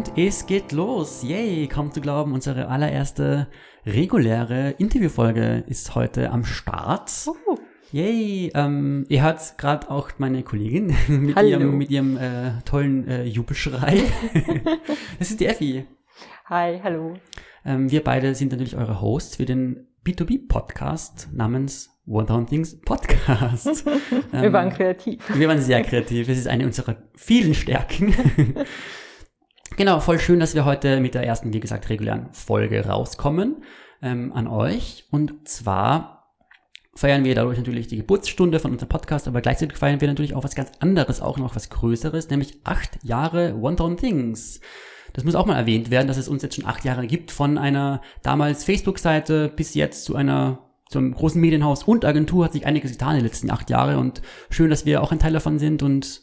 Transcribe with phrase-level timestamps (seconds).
[0.00, 1.22] Und es geht los.
[1.22, 3.48] Yay, kaum zu glauben, unsere allererste
[3.84, 7.12] reguläre Interviewfolge ist heute am Start.
[7.26, 7.58] Uh.
[7.92, 11.48] Yay, ähm, ihr hört gerade auch meine Kollegin mit Hallo.
[11.48, 14.04] ihrem, mit ihrem äh, tollen äh, Jubelschrei.
[15.18, 15.84] das ist die Effi.
[16.46, 17.18] Hi, hallo.
[17.66, 23.84] Ähm, wir beide sind natürlich eure Hosts für den B2B-Podcast namens One Things Podcast.
[23.86, 25.22] ähm, wir waren kreativ.
[25.34, 26.26] Wir waren sehr kreativ.
[26.30, 28.14] Es ist eine unserer vielen Stärken.
[29.76, 33.62] Genau, voll schön, dass wir heute mit der ersten, wie gesagt, regulären Folge rauskommen
[34.02, 35.06] ähm, an euch.
[35.10, 36.34] Und zwar
[36.94, 40.44] feiern wir dadurch natürlich die Geburtsstunde von unserem Podcast, aber gleichzeitig feiern wir natürlich auch
[40.44, 44.60] was ganz anderes, auch noch was Größeres, nämlich acht Jahre One Things.
[45.12, 47.58] Das muss auch mal erwähnt werden, dass es uns jetzt schon acht Jahre gibt, von
[47.58, 52.90] einer damals Facebook-Seite bis jetzt zu einer zum großen Medienhaus und Agentur hat sich einiges
[52.90, 55.84] getan in den letzten acht Jahren und schön, dass wir auch ein Teil davon sind
[55.84, 56.22] und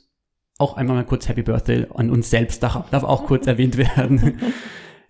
[0.57, 4.39] auch einmal mal kurz Happy Birthday an uns selbst darf, darf auch kurz erwähnt werden.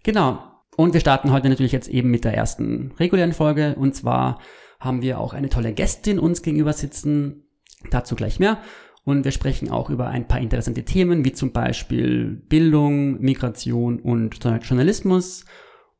[0.03, 0.43] genau.
[0.75, 4.39] Und wir starten heute natürlich jetzt eben mit der ersten regulären Folge und zwar
[4.79, 7.47] haben wir auch eine tolle Gästin uns gegenüber sitzen.
[7.89, 8.59] Dazu gleich mehr.
[9.03, 14.37] Und wir sprechen auch über ein paar interessante Themen, wie zum Beispiel Bildung, Migration und
[14.43, 15.45] Journalismus.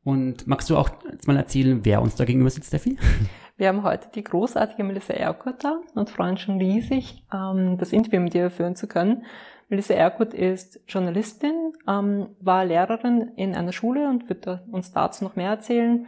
[0.04, 2.98] Und magst du auch jetzt mal erzählen, wer uns da gegenüber sitzt, Steffi?
[3.58, 7.92] Wir haben heute die großartige Melissa Erkurt da und freuen uns schon riesig, ähm, das
[7.92, 9.26] Interview mit ihr führen zu können.
[9.68, 15.34] Melissa Erkurt ist Journalistin, ähm, war Lehrerin in einer Schule und wird uns dazu noch
[15.34, 16.06] mehr erzählen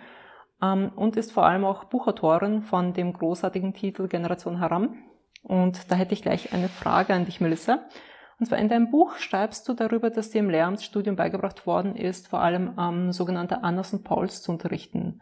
[0.63, 5.03] ähm, und ist vor allem auch Buchautorin von dem großartigen Titel Generation Haram
[5.43, 7.81] und da hätte ich gleich eine Frage an dich, Melissa.
[8.39, 12.29] Und zwar in deinem Buch schreibst du darüber, dass dir im Lehramtsstudium beigebracht worden ist,
[12.29, 15.21] vor allem ähm, sogenannte Annas und Pauls zu unterrichten.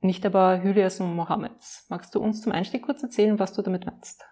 [0.00, 1.86] Nicht aber Hylias und Mohammeds.
[1.88, 4.22] Magst du uns zum Einstieg kurz erzählen, was du damit meinst?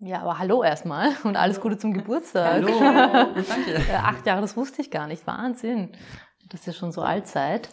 [0.00, 2.62] Ja, aber hallo erstmal und alles Gute zum Geburtstag.
[2.64, 2.68] Hallo,
[3.34, 3.80] danke.
[3.94, 5.26] Acht Jahre, das wusste ich gar nicht.
[5.26, 5.92] Wahnsinn.
[6.50, 7.70] Das ist ja schon so Allzeit.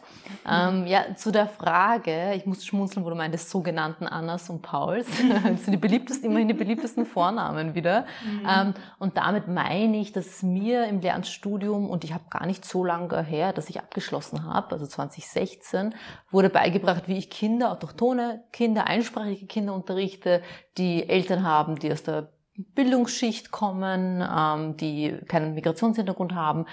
[0.50, 5.08] Ähm, ja, zu der Frage, ich musste schmunzeln, wo du meintest, sogenannten Annas und Pauls.
[5.44, 8.06] Das sind die beliebtesten, immerhin die beliebtesten Vornamen wieder.
[8.24, 8.48] Mhm.
[8.48, 12.86] Ähm, und damit meine ich, dass mir im Lernstudium, und ich habe gar nicht so
[12.86, 15.94] lange her, dass ich abgeschlossen habe, also 2016,
[16.30, 20.42] wurde beigebracht, wie ich Kinder, autochtone Kinder, einsprachige Kinder unterrichte,
[20.78, 26.66] die Eltern haben, die aus der Bildungsschicht kommen, ähm, die keinen Migrationshintergrund haben,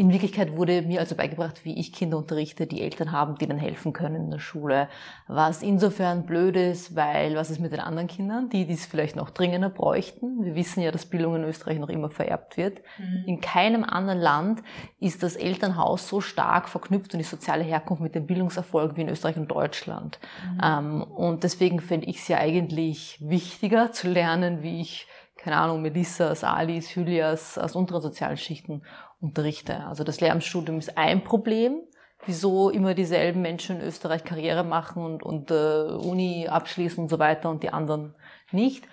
[0.00, 3.58] in Wirklichkeit wurde mir also beigebracht, wie ich Kinder unterrichte, die Eltern haben, die ihnen
[3.58, 4.88] helfen können in der Schule.
[5.28, 9.28] Was insofern blöd ist, weil was ist mit den anderen Kindern, die dies vielleicht noch
[9.28, 10.42] dringender bräuchten?
[10.42, 12.78] Wir wissen ja, dass Bildung in Österreich noch immer vererbt wird.
[12.96, 13.24] Mhm.
[13.26, 14.62] In keinem anderen Land
[15.00, 19.10] ist das Elternhaus so stark verknüpft und die soziale Herkunft mit dem Bildungserfolg wie in
[19.10, 20.18] Österreich und Deutschland.
[20.54, 20.60] Mhm.
[20.64, 25.06] Ähm, und deswegen finde ich es ja eigentlich wichtiger zu lernen, wie ich
[25.36, 28.82] keine Ahnung, Melissas, Alis, Hylias aus unteren sozialen Schichten
[29.20, 29.84] unterrichte.
[29.86, 31.80] Also das Lehramtsstudium ist ein Problem,
[32.26, 37.18] wieso immer dieselben Menschen in Österreich Karriere machen und, und äh, Uni abschließen und so
[37.18, 38.14] weiter und die anderen
[38.52, 38.86] nicht.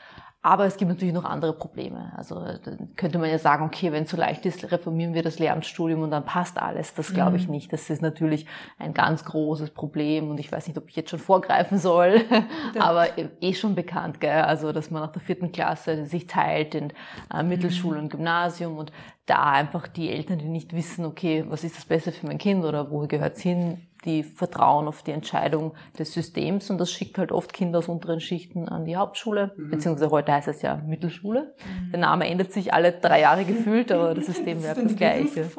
[0.44, 2.14] Aber es gibt natürlich noch andere Probleme.
[2.16, 2.42] Also
[2.96, 6.12] könnte man ja sagen, okay, wenn es so leicht ist, reformieren wir das Lehramtsstudium und
[6.12, 6.94] dann passt alles.
[6.94, 7.56] Das glaube ich mhm.
[7.56, 7.74] nicht.
[7.74, 8.46] Das ist natürlich
[8.78, 12.22] ein ganz großes Problem und ich weiß nicht, ob ich jetzt schon vorgreifen soll,
[12.80, 13.08] aber
[13.42, 14.44] eh schon bekannt, gell?
[14.44, 16.94] Also dass man nach der vierten Klasse sich teilt in
[17.34, 18.04] äh, Mittelschule mhm.
[18.06, 18.94] und Gymnasium und
[19.28, 22.64] da einfach die Eltern, die nicht wissen, okay, was ist das Beste für mein Kind
[22.66, 27.18] oder wo gehört es hin, die vertrauen auf die Entscheidung des Systems und das schickt
[27.18, 29.70] halt oft Kinder aus unteren Schichten an die Hauptschule, mhm.
[29.70, 31.54] beziehungsweise heute heißt es ja Mittelschule.
[31.58, 31.92] Mhm.
[31.92, 35.50] Der Name ändert sich alle drei Jahre gefühlt, aber das System bleibt das gleiche.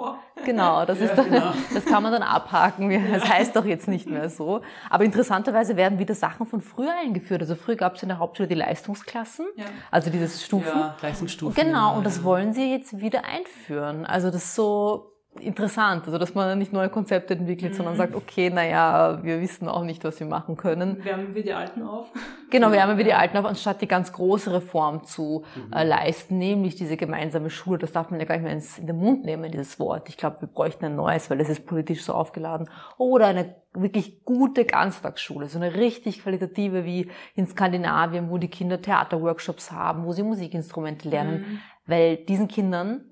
[0.49, 1.53] Genau, das, ist dann, genau.
[1.75, 2.89] das kann man dann abhaken.
[3.13, 4.63] Das heißt doch jetzt nicht mehr so.
[4.89, 7.43] Aber interessanterweise werden wieder Sachen von früher eingeführt.
[7.43, 9.67] Also früher gab es in der Hauptschule die Leistungsklassen, ja.
[9.91, 10.67] also dieses Stufen.
[10.67, 11.63] Ja, Leistungsstufen.
[11.63, 14.07] Genau, und das wollen sie jetzt wieder einführen.
[14.07, 17.77] Also das so interessant, also dass man nicht neue Konzepte entwickelt, mhm.
[17.77, 21.05] sondern sagt, okay, naja, wir wissen auch nicht, was wir machen können.
[21.05, 22.09] Wärmen wir die Alten auf?
[22.51, 25.73] Genau, wärmen wir die Alten auf, anstatt die ganz große Reform zu mhm.
[25.73, 27.79] äh, leisten, nämlich diese gemeinsame Schule.
[27.79, 30.09] Das darf man ja gar nicht mehr ins, in den Mund nehmen, dieses Wort.
[30.09, 32.69] Ich glaube, wir bräuchten ein neues, weil das ist politisch so aufgeladen.
[32.97, 38.81] Oder eine wirklich gute Ganztagsschule, so eine richtig qualitative wie in Skandinavien, wo die Kinder
[38.81, 41.61] Theaterworkshops haben, wo sie Musikinstrumente lernen, mhm.
[41.87, 43.05] weil diesen Kindern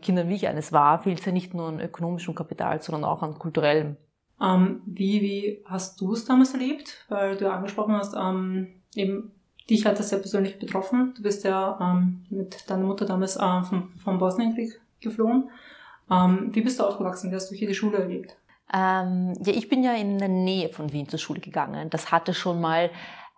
[0.00, 3.22] Kindern wie ich eines war, fehlt es ja nicht nur an ökonomischem Kapital, sondern auch
[3.22, 3.96] an kulturellem.
[4.40, 7.04] Ähm, wie, wie hast du es damals erlebt?
[7.08, 9.32] Weil du angesprochen hast, ähm, eben
[9.70, 11.14] dich hat das ja persönlich betroffen.
[11.16, 15.50] Du bist ja ähm, mit deiner Mutter damals äh, vom, vom Bosnienkrieg geflohen.
[16.10, 17.30] Ähm, wie bist du aufgewachsen?
[17.30, 18.36] Wie hast du hier die Schule erlebt?
[18.74, 21.90] Ähm, ja, ich bin ja in der Nähe von Wien zur Schule gegangen.
[21.90, 22.90] Das hatte schon mal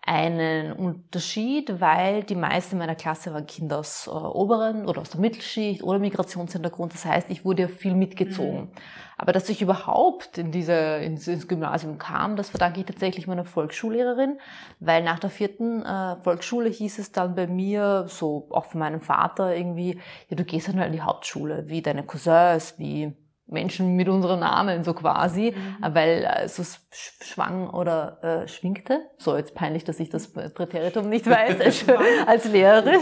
[0.07, 5.21] einen Unterschied, weil die meisten meiner Klasse waren Kinder aus äh, oberen oder aus der
[5.21, 6.93] Mittelschicht oder Migrationshintergrund.
[6.93, 8.61] Das heißt, ich wurde ja viel mitgezogen.
[8.61, 8.71] Mhm.
[9.17, 13.45] Aber dass ich überhaupt in diese, ins, ins Gymnasium kam, das verdanke ich tatsächlich meiner
[13.45, 14.39] Volksschullehrerin,
[14.81, 19.01] weil nach der vierten äh, Volksschule hieß es dann bei mir, so auch von meinem
[19.01, 23.17] Vater irgendwie, ja, du gehst dann halt in die Hauptschule, wie deine Cousins, wie
[23.47, 25.95] Menschen mit unserem Namen so quasi, mhm.
[25.95, 29.01] weil äh, so schwang oder äh, schwingte.
[29.19, 31.85] So, jetzt peinlich, dass ich das Präteritum nicht weiß als,
[32.27, 33.01] als Lehrerin.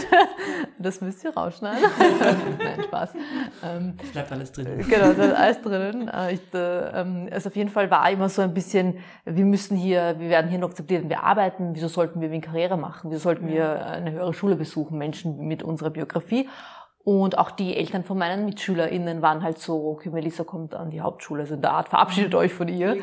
[0.77, 1.81] Das müsst ihr rausschneiden.
[2.59, 3.13] Nein, Spaß.
[3.63, 4.85] Ähm, es bleibt alles drin.
[4.87, 6.07] Genau, da ist alles drinnen.
[6.09, 9.77] Äh, ich, äh, ähm, also auf jeden Fall war immer so ein bisschen, wir müssen
[9.77, 11.73] hier, wir werden hier noch akzeptiert, wir arbeiten.
[11.73, 13.11] Wieso sollten wir wie Karriere machen?
[13.11, 14.97] Wieso sollten wir eine höhere Schule besuchen?
[14.97, 16.49] Menschen mit unserer Biografie.
[17.05, 21.01] Und auch die Eltern von meinen MitschülerInnen waren halt so, okay, Melissa kommt an die
[21.01, 22.39] Hauptschule, so in der Art, verabschiedet mhm.
[22.39, 22.95] euch von ihr.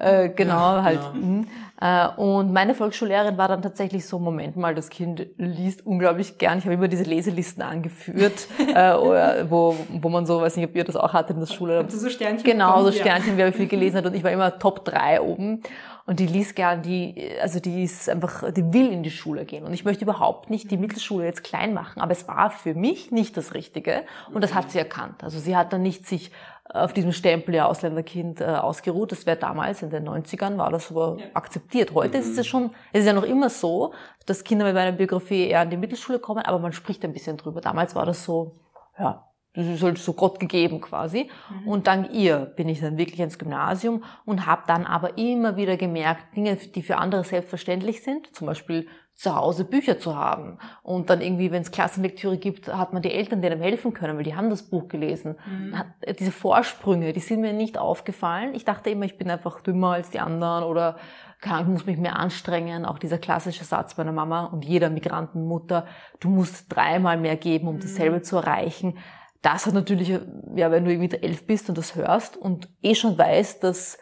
[0.00, 1.00] Äh, genau, ja, halt.
[1.12, 1.44] Genau.
[1.80, 6.58] Äh, und meine Volksschullehrerin war dann tatsächlich so, Moment mal, das Kind liest unglaublich gern.
[6.58, 10.82] Ich habe immer diese Leselisten angeführt, äh, wo, wo man so, weiß nicht, ob ihr
[10.82, 11.78] das auch hattet in der Schule.
[11.78, 13.44] Also so Sternchen genau, so Sternchen, ja.
[13.44, 14.06] wer viel gelesen hat.
[14.06, 15.62] Und ich war immer Top 3 oben.
[16.06, 19.64] Und die liest gern, die, also die ist einfach, die will in die Schule gehen.
[19.64, 22.02] Und ich möchte überhaupt nicht die Mittelschule jetzt klein machen.
[22.02, 24.04] Aber es war für mich nicht das Richtige.
[24.32, 25.24] Und das hat sie erkannt.
[25.24, 26.30] Also sie hat dann nicht sich
[26.68, 29.12] auf diesem Stempel ja Ausländerkind äh, ausgeruht.
[29.12, 31.26] Das wäre damals in den 90ern war das aber ja.
[31.32, 31.94] akzeptiert.
[31.94, 32.24] Heute mhm.
[32.24, 33.94] ist es schon, es ist ja noch immer so,
[34.26, 37.36] dass Kinder mit meiner Biografie eher an die Mittelschule kommen, aber man spricht ein bisschen
[37.36, 37.60] drüber.
[37.60, 38.52] Damals war das so,
[38.98, 41.30] ja, das ist halt so Gott gegeben quasi.
[41.48, 41.68] Mhm.
[41.68, 45.76] Und dank ihr bin ich dann wirklich ins Gymnasium und habe dann aber immer wieder
[45.76, 50.58] gemerkt, Dinge, die für andere selbstverständlich sind, zum Beispiel zu Hause Bücher zu haben.
[50.82, 54.24] Und dann irgendwie, wenn es Klassenlektüre gibt, hat man die Eltern denen helfen können, weil
[54.24, 55.36] die haben das Buch gelesen.
[55.46, 55.74] Mhm.
[56.00, 58.56] Äh, diese Vorsprünge, die sind mir nicht aufgefallen.
[58.56, 60.96] Ich dachte immer, ich bin einfach dümmer als die anderen oder
[61.44, 62.86] ich muss mich mehr anstrengen.
[62.86, 65.86] Auch dieser klassische Satz meiner Mama und jeder Migrantenmutter,
[66.18, 67.80] du musst dreimal mehr geben, um mhm.
[67.80, 68.94] dasselbe zu erreichen
[69.44, 73.18] das hat natürlich, ja, wenn du irgendwie elf bist und das hörst und eh schon
[73.18, 73.98] weißt, dass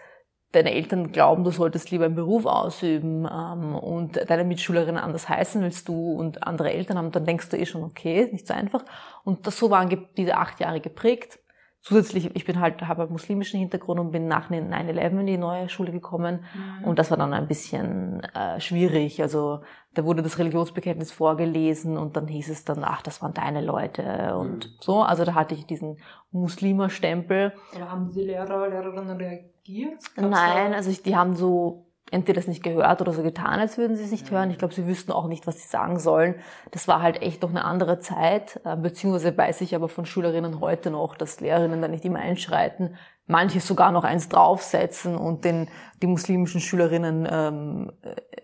[0.52, 5.60] deine Eltern glauben, du solltest lieber einen Beruf ausüben ähm, und deine Mitschülerin anders heißen
[5.62, 8.84] willst du und andere Eltern haben, dann denkst du eh schon, okay, nicht so einfach.
[9.24, 11.40] Und das, so waren diese acht Jahre geprägt.
[11.84, 15.68] Zusätzlich, ich bin halt, habe einen muslimischen Hintergrund und bin nach 9-11 in die neue
[15.68, 16.44] Schule gekommen.
[16.54, 16.84] Mhm.
[16.84, 19.20] Und das war dann ein bisschen äh, schwierig.
[19.20, 19.62] Also
[19.92, 24.36] da wurde das Religionsbekenntnis vorgelesen und dann hieß es dann, ach, das waren deine Leute
[24.36, 24.70] und mhm.
[24.78, 25.02] so.
[25.02, 25.98] Also da hatte ich diesen
[26.30, 27.52] Muslimerstempel.
[27.74, 29.98] Aber haben die Lehrer, Lehrerinnen reagiert?
[30.14, 33.78] Gab's Nein, also ich, die haben so entweder das nicht gehört oder so getan, als
[33.78, 34.50] würden sie es nicht hören.
[34.50, 36.36] Ich glaube, sie wüssten auch nicht, was sie sagen sollen.
[36.70, 40.60] Das war halt echt noch eine andere Zeit, äh, beziehungsweise weiß ich aber von Schülerinnen
[40.60, 45.68] heute noch, dass Lehrerinnen da nicht immer einschreiten, manche sogar noch eins draufsetzen und den
[46.02, 47.92] die muslimischen Schülerinnen ähm,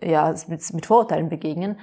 [0.01, 1.79] äh, ja mit, mit Vorurteilen begegnen.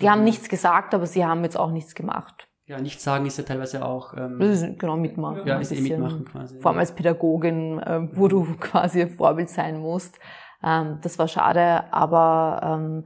[0.00, 2.48] Die haben nichts gesagt, aber sie haben jetzt auch nichts gemacht.
[2.66, 4.14] Ja, nichts sagen ist ja teilweise auch.
[4.16, 5.46] Ähm, ist, genau, mitmachen.
[5.46, 6.58] Ja, ist eh mitmachen quasi.
[6.58, 10.18] Vor allem als Pädagogin, äh, wo du quasi Vorbild sein musst.
[10.62, 13.04] Ähm, das war schade, aber ähm,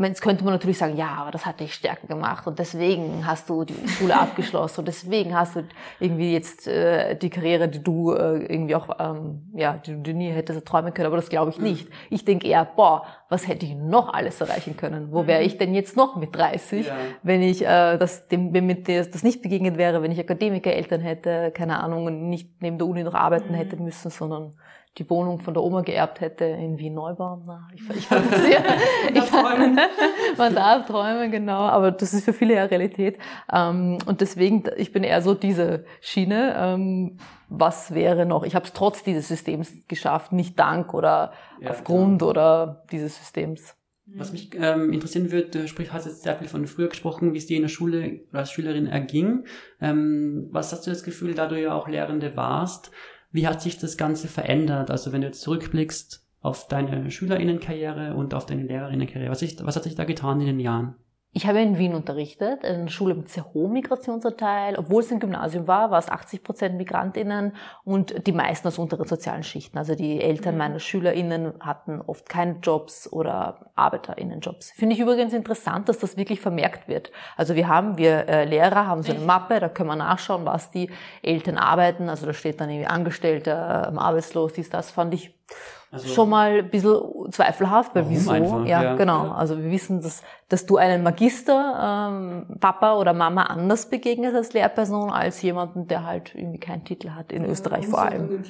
[0.00, 3.50] Jetzt könnte man natürlich sagen, ja, aber das hat dich stärker gemacht und deswegen hast
[3.50, 5.64] du die Schule abgeschlossen und deswegen hast du
[6.00, 10.30] irgendwie jetzt äh, die Karriere, die du äh, irgendwie auch, ähm, ja, die du nie
[10.30, 11.64] hättest träumen können, aber das glaube ich mhm.
[11.64, 11.88] nicht.
[12.08, 15.12] Ich denke eher, boah, was hätte ich noch alles erreichen können?
[15.12, 15.46] Wo wäre mhm.
[15.46, 16.94] ich denn jetzt noch mit 30, ja.
[17.22, 21.50] wenn ich äh, das, dem, mit der, das nicht begegnet wäre, wenn ich Akademikereltern hätte,
[21.50, 23.56] keine Ahnung, und nicht neben der Uni noch arbeiten mhm.
[23.56, 24.54] hätte müssen, sondern
[24.98, 27.42] die Wohnung von der Oma geerbt hätte in Wien Neubau.
[27.46, 28.62] Na, ich, ich fantasiere.
[29.14, 29.78] ich, träumen.
[30.38, 31.60] man darf träumen, genau.
[31.60, 33.18] Aber das ist für viele ja Realität.
[33.52, 36.54] Ähm, und deswegen, ich bin eher so diese Schiene.
[36.56, 38.44] Ähm, was wäre noch?
[38.44, 42.30] Ich habe es trotz dieses Systems geschafft, nicht dank oder ja, aufgrund klar.
[42.30, 43.76] oder dieses Systems.
[44.06, 47.46] Was mich ähm, interessieren würde, sprich, hast jetzt sehr viel von früher gesprochen, wie es
[47.46, 49.46] dir in der Schule oder als Schülerin erging.
[49.80, 52.90] Ähm, was hast du das Gefühl, da du ja auch Lehrende warst,
[53.34, 54.92] wie hat sich das Ganze verändert?
[54.92, 59.82] Also wenn du jetzt zurückblickst auf deine Schülerinnenkarriere und auf deine Lehrerinnenkarriere, was, was hat
[59.82, 60.94] sich da getan in den Jahren?
[61.36, 64.76] Ich habe in Wien unterrichtet, in einer Schule mit sehr hohem Migrationsanteil.
[64.78, 69.08] Obwohl es ein Gymnasium war, war es 80 Prozent MigrantInnen und die meisten aus unteren
[69.08, 69.76] sozialen Schichten.
[69.76, 70.58] Also die Eltern mhm.
[70.58, 74.70] meiner SchülerInnen hatten oft keine Jobs oder ArbeiterInnenjobs.
[74.76, 77.10] Finde ich übrigens interessant, dass das wirklich vermerkt wird.
[77.36, 80.70] Also wir haben, wir äh, Lehrer haben so eine Mappe, da können wir nachschauen, was
[80.70, 80.88] die
[81.20, 82.08] Eltern arbeiten.
[82.08, 85.34] Also da steht dann irgendwie Angestellter, ähm, arbeitslos, dies, das fand ich
[85.94, 88.32] also, schon mal ein bisschen zweifelhaft, weil wieso?
[88.32, 88.66] Einfach?
[88.66, 89.30] Ja, ja, genau.
[89.30, 94.52] Also wir wissen, dass, dass du einen Magister, ähm, Papa oder Mama anders begegnest als
[94.52, 98.42] Lehrperson als jemanden, der halt irgendwie keinen Titel hat, in ja, Österreich vor allem.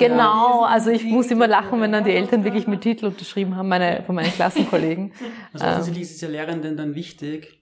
[0.00, 3.68] Genau, also ich muss immer lachen, wenn dann die Eltern wirklich mit Titel unterschrieben haben,
[3.68, 5.12] meine, von meinen Klassenkollegen.
[5.52, 7.59] Also offensichtlich ist es ja Lehrenden dann wichtig,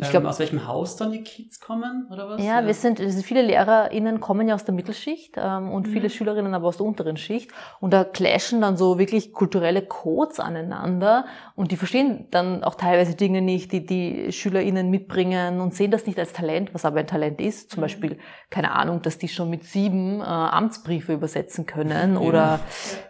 [0.00, 2.40] ich glaube, ähm, aus welchem Haus dann die Kids kommen oder was?
[2.40, 2.66] Ja, ja.
[2.66, 5.92] wir sind, sind viele LehrerInnen kommen ja aus der Mittelschicht ähm, und mhm.
[5.92, 7.50] viele Schülerinnen aber aus der unteren Schicht
[7.80, 11.26] und da clashen dann so wirklich kulturelle Codes aneinander
[11.56, 16.06] und die verstehen dann auch teilweise Dinge nicht, die die SchülerInnen mitbringen und sehen das
[16.06, 17.70] nicht als Talent, was aber ein Talent ist.
[17.70, 17.82] Zum mhm.
[17.82, 18.18] Beispiel,
[18.50, 22.20] keine Ahnung, dass die schon mit sieben äh, Amtsbriefe übersetzen können ja.
[22.20, 22.60] oder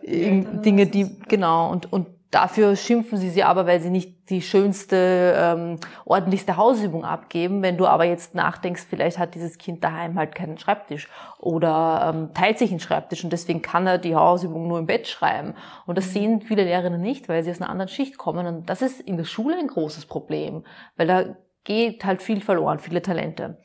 [0.02, 0.40] ja.
[0.40, 5.34] Dinge, die, genau, und, und Dafür schimpfen sie sie aber, weil sie nicht die schönste,
[5.34, 7.62] ähm, ordentlichste Hausübung abgeben.
[7.62, 11.08] Wenn du aber jetzt nachdenkst, vielleicht hat dieses Kind daheim halt keinen Schreibtisch
[11.38, 15.08] oder ähm, teilt sich einen Schreibtisch und deswegen kann er die Hausübung nur im Bett
[15.08, 15.54] schreiben.
[15.86, 18.46] Und das sehen viele Lehrerinnen nicht, weil sie aus einer anderen Schicht kommen.
[18.46, 20.64] Und das ist in der Schule ein großes Problem,
[20.98, 21.24] weil da
[21.64, 23.58] geht halt viel verloren, viele Talente.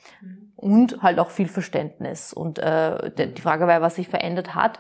[0.55, 2.31] Und halt auch viel Verständnis.
[2.31, 4.79] Und äh, die Frage war, was sich verändert hat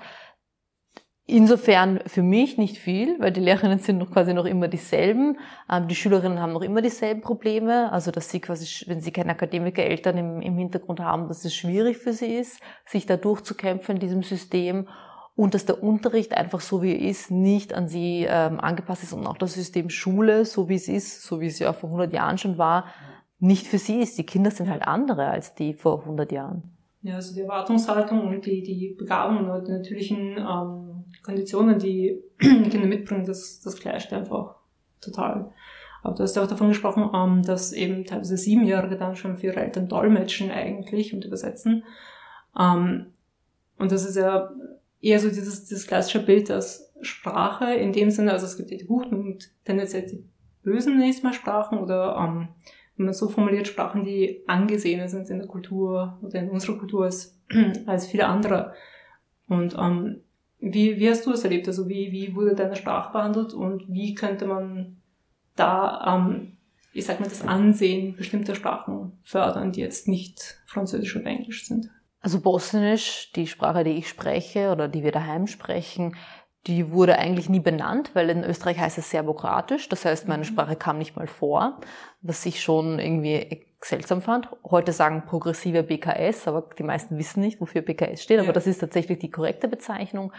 [1.25, 5.37] Insofern für mich nicht viel, weil die Lehrerinnen sind noch quasi noch immer dieselben.
[5.71, 7.89] Ähm, die Schülerinnen haben noch immer dieselben Probleme.
[7.93, 11.97] Also, dass sie quasi, wenn sie keine Akademiker-Eltern im, im Hintergrund haben, dass es schwierig
[11.97, 14.89] für sie ist, sich da durchzukämpfen in diesem System.
[15.35, 19.13] Und dass der Unterricht einfach so wie er ist, nicht an sie ähm, angepasst ist
[19.13, 22.13] und auch das System Schule, so wie es ist, so wie es ja vor 100
[22.13, 22.85] Jahren schon war,
[23.39, 24.17] nicht für sie ist.
[24.17, 26.75] Die Kinder sind halt andere als die vor 100 Jahren.
[27.01, 30.92] Ja, also die Erwartungshaltung und die, die Begabung und die natürlichen ähm
[31.23, 34.55] Konditionen, die Kinder mitbringen, das, das gleicht einfach
[35.01, 35.51] total.
[36.03, 39.47] Aber du hast ja auch davon gesprochen, ähm, dass eben teilweise Siebenjährige dann schon für
[39.47, 41.83] ihre Eltern dolmetschen eigentlich und übersetzen.
[42.59, 43.07] Ähm,
[43.77, 44.51] und das ist ja
[45.01, 48.85] eher so dieses, dieses klassische Bild, dass Sprache in dem Sinne, also es gibt die
[48.85, 50.23] guten und tendenziell die
[50.63, 52.49] bösen nächstes Mal Sprachen oder ähm,
[52.95, 57.05] wenn man so formuliert, Sprachen, die angesehener sind in der Kultur oder in unserer Kultur
[57.05, 57.37] als,
[57.85, 58.73] als viele andere.
[59.47, 60.21] Und ähm,
[60.63, 61.67] wie, wie hast du es erlebt?
[61.67, 65.01] Also wie, wie wurde deine Sprache behandelt und wie könnte man
[65.57, 66.57] da, ähm,
[66.93, 71.89] ich sag mal, das Ansehen bestimmter Sprachen fördern, die jetzt nicht Französisch oder Englisch sind?
[72.21, 76.15] Also Bosnisch, die Sprache, die ich spreche oder die wir daheim sprechen,
[76.67, 79.89] die wurde eigentlich nie benannt, weil in Österreich heißt es serbokratisch.
[79.89, 80.47] Das heißt, meine mhm.
[80.47, 81.79] Sprache kam nicht mal vor,
[82.21, 84.47] was ich schon irgendwie seltsam fand.
[84.63, 88.53] Heute sagen progressive BKS, aber die meisten wissen nicht, wofür BKS steht, aber ja.
[88.53, 90.31] das ist tatsächlich die korrekte Bezeichnung.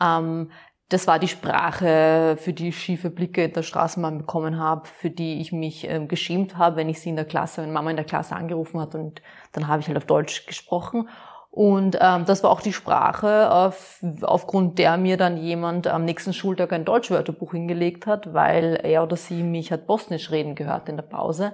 [0.00, 0.50] Ähm,
[0.88, 5.10] das war die Sprache, für die ich schiefe Blicke in der Straßenbahn bekommen habe, für
[5.10, 7.96] die ich mich ähm, geschämt habe, wenn ich sie in der Klasse, wenn Mama in
[7.96, 9.22] der Klasse angerufen hat und
[9.52, 11.08] dann habe ich halt auf Deutsch gesprochen.
[11.54, 16.32] Und ähm, das war auch die Sprache, auf, aufgrund der mir dann jemand am nächsten
[16.32, 20.96] Schultag ein Deutschwörterbuch hingelegt hat, weil er oder sie mich hat Bosnisch reden gehört in
[20.96, 21.52] der Pause,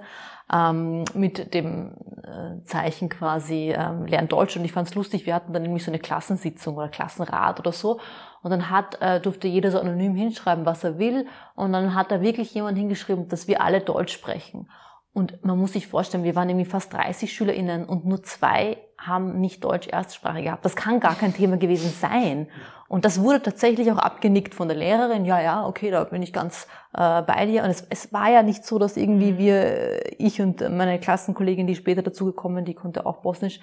[0.53, 4.55] ähm, mit dem äh, Zeichen quasi ähm, Lernt Deutsch.
[4.55, 7.73] Und ich fand es lustig, wir hatten dann nämlich so eine Klassensitzung oder Klassenrat oder
[7.73, 7.99] so.
[8.41, 11.27] Und dann hat, äh, durfte jeder so anonym hinschreiben, was er will.
[11.55, 14.69] Und dann hat da wirklich jemand hingeschrieben, dass wir alle Deutsch sprechen.
[15.11, 19.39] Und man muss sich vorstellen, wir waren irgendwie fast 30 SchülerInnen und nur zwei haben
[19.39, 20.65] nicht Deutsch Erstsprache gehabt.
[20.65, 22.47] Das kann gar kein Thema gewesen sein.
[22.87, 25.23] Und das wurde tatsächlich auch abgenickt von der Lehrerin.
[25.25, 27.63] Ja, ja, okay, da bin ich ganz äh, bei dir.
[27.63, 29.37] Und es, es war ja nicht so, dass irgendwie mhm.
[29.37, 33.59] wir, ich und meine Klassenkollegin, die später dazugekommen, die konnte auch Bosnisch,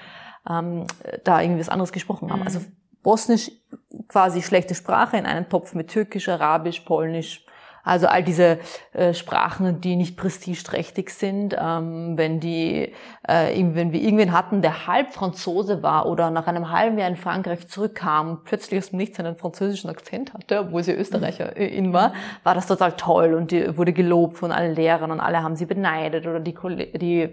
[0.49, 0.87] ähm,
[1.25, 2.41] da irgendwie was anderes gesprochen haben.
[2.41, 2.47] Mhm.
[2.47, 2.61] Also
[3.03, 3.51] Bosnisch
[4.09, 7.46] quasi schlechte Sprache in einen Topf mit Türkisch, Arabisch, Polnisch,
[7.87, 8.59] also all diese
[8.95, 12.93] äh, Sprachen, die nicht prestigeträchtig sind, ähm, wenn die,
[13.29, 17.17] äh, wenn wir irgendwen hatten, der halb Franzose war oder nach einem halben Jahr in
[17.17, 22.13] Frankreich zurückkam, plötzlich aus dem Nichts einen französischen Akzent hatte, obwohl sie Österreicherin war,
[22.43, 25.67] war das total toll und die wurde gelobt von allen Lehrern und alle haben sie
[25.67, 26.55] beneidet oder die,
[26.99, 27.29] die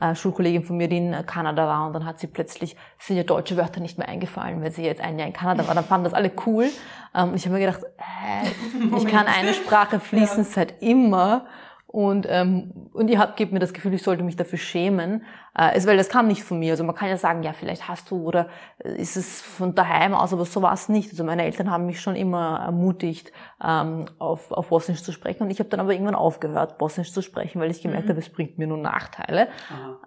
[0.00, 3.22] äh, Schulkollegin von mir, die in Kanada war und dann hat sie plötzlich, sind ja
[3.22, 6.04] deutsche Wörter nicht mehr eingefallen, weil sie jetzt ein Jahr in Kanada war, dann fanden
[6.04, 6.70] das alle cool.
[7.14, 10.52] Ähm, ich habe mir gedacht, äh, ich kann eine Sprache fließend ja.
[10.52, 11.46] seit immer
[11.92, 15.24] und, ähm, und ihr habt, gebt mir das Gefühl, ich sollte mich dafür schämen.
[15.56, 16.72] Äh, es, weil das kam nicht von mir.
[16.72, 20.14] Also man kann ja sagen, ja, vielleicht hast du oder äh, ist es von daheim
[20.14, 21.10] aus, aber so war es nicht.
[21.10, 25.42] Also meine Eltern haben mich schon immer ermutigt, ähm, auf, auf Bosnisch zu sprechen.
[25.42, 28.10] Und ich habe dann aber irgendwann aufgehört, Bosnisch zu sprechen, weil ich gemerkt mhm.
[28.10, 29.48] habe, es bringt mir nur Nachteile.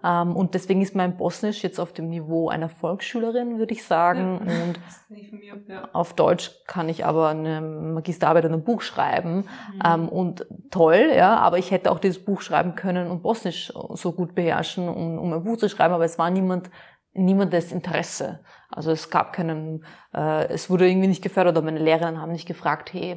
[0.04, 4.42] Ähm, und deswegen ist mein Bosnisch jetzt auf dem Niveau einer Volksschülerin, würde ich sagen.
[4.48, 4.64] Ja.
[4.64, 5.90] Und mir, ja.
[5.92, 9.36] auf Deutsch kann ich aber eine Magisterarbeit und ein Buch schreiben.
[9.36, 9.82] Mhm.
[9.86, 14.12] Ähm, und toll, ja, aber ich hätte auch dieses Buch schreiben können und Bosnisch so
[14.14, 16.70] gut beherrschen, um, um ein Buch zu schreiben, aber es war niemand
[17.14, 18.40] niemandes Interesse.
[18.70, 19.86] Also es gab keinen,
[20.16, 23.16] äh, es wurde irgendwie nicht gefördert oder meine Lehrerinnen haben nicht gefragt, hey,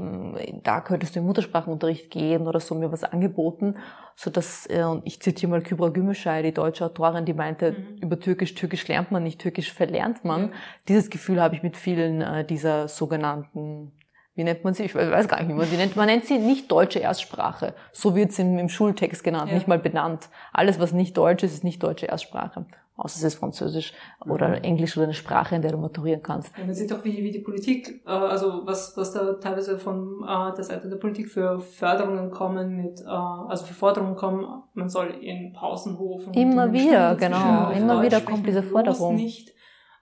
[0.63, 3.77] da könntest du im Muttersprachenunterricht gehen oder so mir was angeboten,
[4.15, 8.03] so dass äh, und ich zitiere mal Kübra Gümüşay, die deutsche Autorin, die meinte, mhm.
[8.03, 10.49] über Türkisch, Türkisch lernt man nicht, Türkisch verlernt man.
[10.49, 10.53] Mhm.
[10.89, 13.93] Dieses Gefühl habe ich mit vielen äh, dieser sogenannten
[14.37, 14.85] wie nennt man sie?
[14.85, 15.97] Ich weiß gar nicht, wie man sie nennt.
[15.97, 17.75] Man nennt sie nicht deutsche Erstsprache.
[17.93, 19.55] So wird sie im, Schultext genannt, ja.
[19.55, 20.29] nicht mal benannt.
[20.53, 22.67] Alles, was nicht deutsch ist, ist nicht deutsche Erstsprache
[22.97, 23.93] außer es ist Französisch
[24.25, 24.33] mhm.
[24.33, 26.57] oder Englisch oder eine Sprache, in der du maturieren kannst.
[26.57, 30.25] Ja, man sieht auch, wie, wie die Politik, äh, also was, was da teilweise von
[30.27, 34.89] äh, der Seite der Politik für Förderungen kommen, mit, äh, also für Forderungen kommen, man
[34.89, 36.33] soll in Pausenhofen.
[36.35, 39.15] Immer wieder, genau, immer wieder kommt diese Forderung.
[39.17, 39.53] Nicht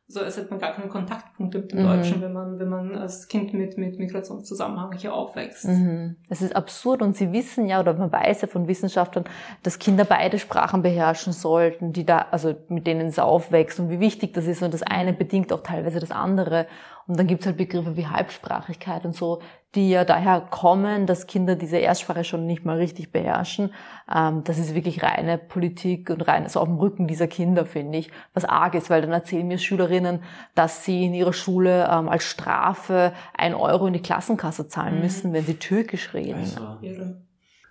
[0.06, 1.86] so als hätte man gar keinen Kontaktpunkt mit dem mhm.
[1.86, 5.64] Deutschen, wenn man, wenn man als Kind mit, mit Migrationszusammenhang hier aufwächst.
[5.64, 6.16] Mhm.
[6.28, 9.24] Das ist absurd und sie wissen ja, oder man weiß ja von Wissenschaftlern,
[9.62, 14.00] dass Kinder beide Sprachen beherrschen sollten, die da, also mit denen es aufwächst und wie
[14.00, 16.66] wichtig das ist und das eine bedingt auch teilweise das andere.
[17.06, 19.40] Und dann gibt's halt Begriffe wie Halbsprachigkeit und so,
[19.74, 23.72] die ja daher kommen, dass Kinder diese Erstsprache schon nicht mal richtig beherrschen.
[24.12, 27.98] Ähm, das ist wirklich reine Politik und rein, so auf dem Rücken dieser Kinder, finde
[27.98, 30.20] ich, was arg ist, weil dann erzählen mir Schülerinnen,
[30.54, 35.02] dass sie in ihrer Schule ähm, als Strafe ein Euro in die Klassenkasse zahlen mhm.
[35.02, 36.40] müssen, wenn sie Türkisch reden.
[36.40, 36.78] Also,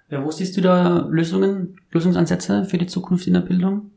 [0.10, 3.93] ja, wo siehst du da Lösungen, Lösungsansätze für die Zukunft in der Bildung?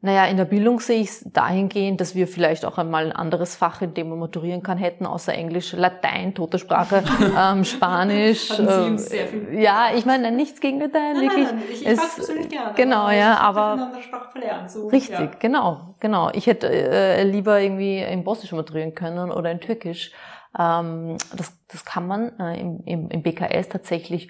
[0.00, 3.56] Naja, in der Bildung sehe ich es dahingehend, dass wir vielleicht auch einmal ein anderes
[3.56, 7.02] Fach, in dem man maturieren kann, hätten, außer Englisch, Latein, tote Sprache,
[7.36, 8.48] ähm, Spanisch.
[8.50, 9.58] äh, viel.
[9.58, 11.46] Ja, ich meine, nichts gegen Latein, nein, wirklich.
[11.46, 12.74] Nein, ich, ich es, persönlich gerne.
[12.76, 13.90] Genau, ja, aber.
[14.00, 15.30] Sprache verlernen, so, richtig, ja.
[15.40, 16.30] genau, genau.
[16.32, 20.12] Ich hätte äh, lieber irgendwie in Bosnisch maturieren können oder in Türkisch.
[20.56, 24.28] Ähm, das, das kann man äh, im, im, im BKS tatsächlich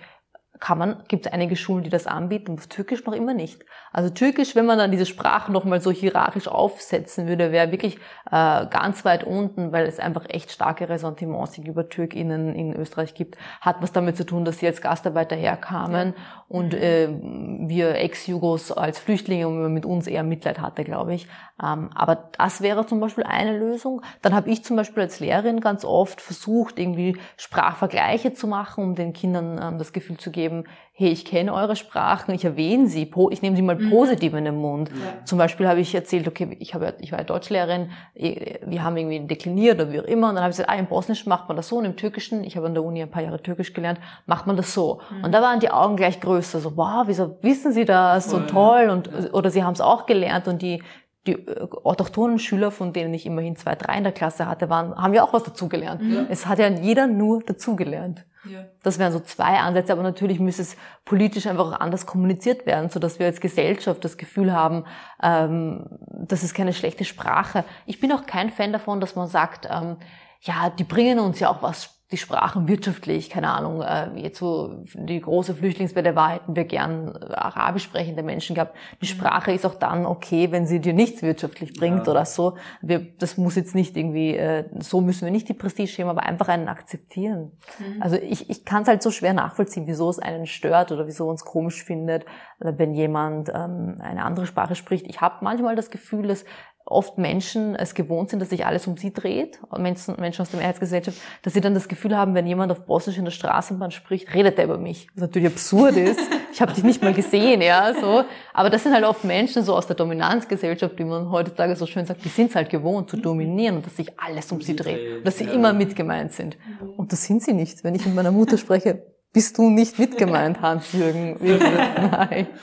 [0.60, 3.64] kann man, gibt es einige Schulen, die das anbieten, auf Türkisch noch immer nicht.
[3.92, 7.96] Also Türkisch, wenn man dann diese Sprache nochmal so hierarchisch aufsetzen würde, wäre wirklich
[8.30, 13.36] äh, ganz weit unten, weil es einfach echt starke Ressentiments gegenüber TürkInnen in Österreich gibt.
[13.60, 16.44] Hat was damit zu tun, dass sie als Gastarbeiter herkamen ja.
[16.48, 21.26] und äh, wir Ex-Jugos als Flüchtlinge und man mit uns eher Mitleid hatte, glaube ich.
[21.62, 24.02] Ähm, aber das wäre zum Beispiel eine Lösung.
[24.22, 28.94] Dann habe ich zum Beispiel als Lehrerin ganz oft versucht, irgendwie Sprachvergleiche zu machen, um
[28.94, 30.64] den Kindern ähm, das Gefühl zu geben,
[31.00, 33.88] hey, ich kenne eure Sprachen, ich erwähne sie, ich nehme sie mal mhm.
[33.88, 34.88] positiv in den Mund.
[34.88, 35.24] Ja.
[35.24, 39.20] Zum Beispiel habe ich erzählt, okay, ich, habe, ich war Deutschlehrerin, eh, wir haben irgendwie
[39.20, 41.56] dekliniert oder wie auch immer, und dann habe ich gesagt, ah, im Bosnischen macht man
[41.56, 44.00] das so, und im Türkischen, ich habe an der Uni ein paar Jahre Türkisch gelernt,
[44.26, 45.00] macht man das so.
[45.08, 45.24] Mhm.
[45.26, 48.88] Und da waren die Augen gleich größer, so, wow, wieso wissen sie das, so toll,
[48.90, 50.82] und, oder sie haben es auch gelernt, und die,
[51.28, 54.94] die äh, autochthonen Schüler, von denen ich immerhin zwei, drei in der Klasse hatte, waren,
[54.96, 56.02] haben ja auch was dazugelernt.
[56.02, 56.26] Mhm.
[56.28, 58.24] Es hat ja jeder nur dazugelernt.
[58.44, 58.64] Ja.
[58.82, 62.88] Das wären so zwei Ansätze, aber natürlich müsste es politisch einfach auch anders kommuniziert werden,
[62.88, 64.84] so dass wir als Gesellschaft das Gefühl haben,
[65.22, 67.64] ähm, das ist keine schlechte Sprache.
[67.84, 69.96] Ich bin auch kein Fan davon, dass man sagt, ähm,
[70.40, 74.82] ja, die bringen uns ja auch was die Sprachen wirtschaftlich, keine Ahnung, äh, jetzt wo
[74.94, 78.74] die große Flüchtlingswelle war, hätten wir gern äh, arabisch sprechende Menschen gehabt.
[79.02, 79.10] Die mhm.
[79.10, 82.12] Sprache ist auch dann okay, wenn sie dir nichts wirtschaftlich bringt ja.
[82.12, 82.56] oder so.
[82.80, 86.22] Wir, das muss jetzt nicht irgendwie, äh, so müssen wir nicht die Prestige haben, aber
[86.22, 87.52] einfach einen akzeptieren.
[87.78, 88.02] Mhm.
[88.02, 91.28] Also ich, ich kann es halt so schwer nachvollziehen, wieso es einen stört oder wieso
[91.28, 92.24] uns komisch findet,
[92.58, 95.06] wenn jemand ähm, eine andere Sprache spricht.
[95.06, 96.46] Ich habe manchmal das Gefühl, dass
[96.90, 100.60] oft Menschen es gewohnt sind, dass sich alles um sie dreht, Menschen, Menschen aus der
[100.60, 104.34] Mehrheitsgesellschaft, dass sie dann das Gefühl haben, wenn jemand auf Bosnisch in der Straßenbahn spricht,
[104.34, 105.08] redet er über mich.
[105.14, 106.20] Was natürlich absurd ist.
[106.50, 108.24] Ich habe dich nicht mal gesehen, ja, so.
[108.52, 112.04] Aber das sind halt oft Menschen so aus der Dominanzgesellschaft, wie man heutzutage so schön
[112.04, 115.18] sagt, die sind es halt gewohnt zu dominieren und dass sich alles um sie dreht
[115.18, 115.52] und dass sie ja.
[115.52, 116.56] immer mitgemeint sind.
[116.96, 117.84] Und das sind sie nicht.
[117.84, 121.36] Wenn ich mit meiner Mutter spreche, bist du nicht mitgemeint, Hans-Jürgen.
[121.40, 122.46] Nein.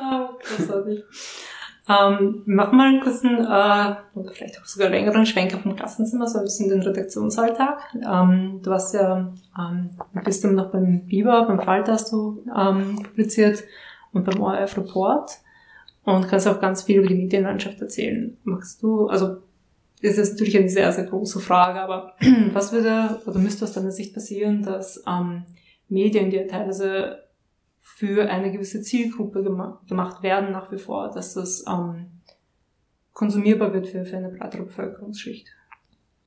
[0.00, 1.02] Oh, großartig.
[1.88, 6.26] Ähm, wir machen mal einen kurzen, äh, oder vielleicht auch sogar längeren Schwenker vom Klassenzimmer,
[6.26, 7.80] so ein bisschen den Redaktionsalltag.
[7.94, 12.44] Ähm, du warst ja, ähm, du bist immer noch beim Biber, beim Falter hast du
[12.54, 13.64] ähm, publiziert
[14.12, 15.30] und beim ORF Report
[16.04, 18.36] und kannst auch ganz viel über die Medienlandschaft erzählen.
[18.44, 19.38] Magst du, also
[20.02, 22.14] das ist natürlich eine sehr, sehr große Frage, aber
[22.52, 25.44] was würde oder müsste aus deiner Sicht passieren, dass ähm,
[25.88, 27.27] Medien, die teilweise
[27.96, 32.20] für eine gewisse Zielgruppe gema gemacht werden nach wie vor, dass das ähm,
[33.12, 35.48] konsumierbar wird für, für eine breitere Bevölkerungsschicht.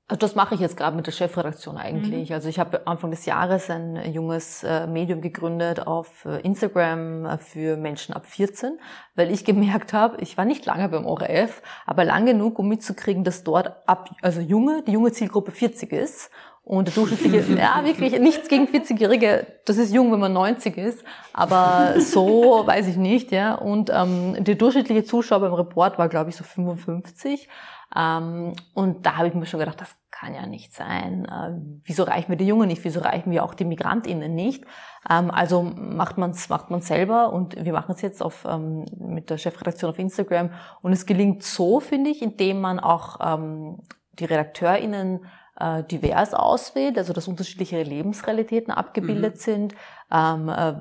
[0.07, 2.29] Also das mache ich jetzt gerade mit der Chefredaktion eigentlich.
[2.29, 2.35] Mhm.
[2.35, 7.37] Also ich habe Anfang des Jahres ein junges äh, Medium gegründet auf äh, Instagram äh,
[7.37, 8.77] für Menschen ab 14,
[9.15, 13.23] weil ich gemerkt habe, ich war nicht lange beim ORF, aber lang genug, um mitzukriegen,
[13.23, 16.29] dass dort ab, also junge, die junge Zielgruppe 40 ist
[16.63, 21.03] Und der durchschnittliche, ja wirklich, nichts gegen 40-Jährige, das ist jung, wenn man 90 ist,
[21.33, 23.55] aber so weiß ich nicht, ja.
[23.55, 27.49] Und ähm, der durchschnittliche Zuschauer beim Report war, glaube ich, so 55.
[27.95, 31.25] Ähm, und da habe ich mir schon gedacht, das kann ja nicht sein.
[31.25, 32.83] Äh, wieso reichen wir die Jungen nicht?
[32.83, 34.63] Wieso reichen wir auch die MigrantInnen nicht?
[35.09, 38.85] Ähm, also macht man es macht man's selber und wir machen es jetzt auf, ähm,
[38.99, 40.51] mit der Chefredaktion auf Instagram.
[40.81, 43.79] Und es gelingt so, finde ich, indem man auch ähm,
[44.13, 45.25] die RedakteurInnen
[45.61, 49.39] äh, divers auswählt, also dass unterschiedliche Lebensrealitäten abgebildet mhm.
[49.39, 49.75] sind.
[50.11, 50.73] Ähm, äh,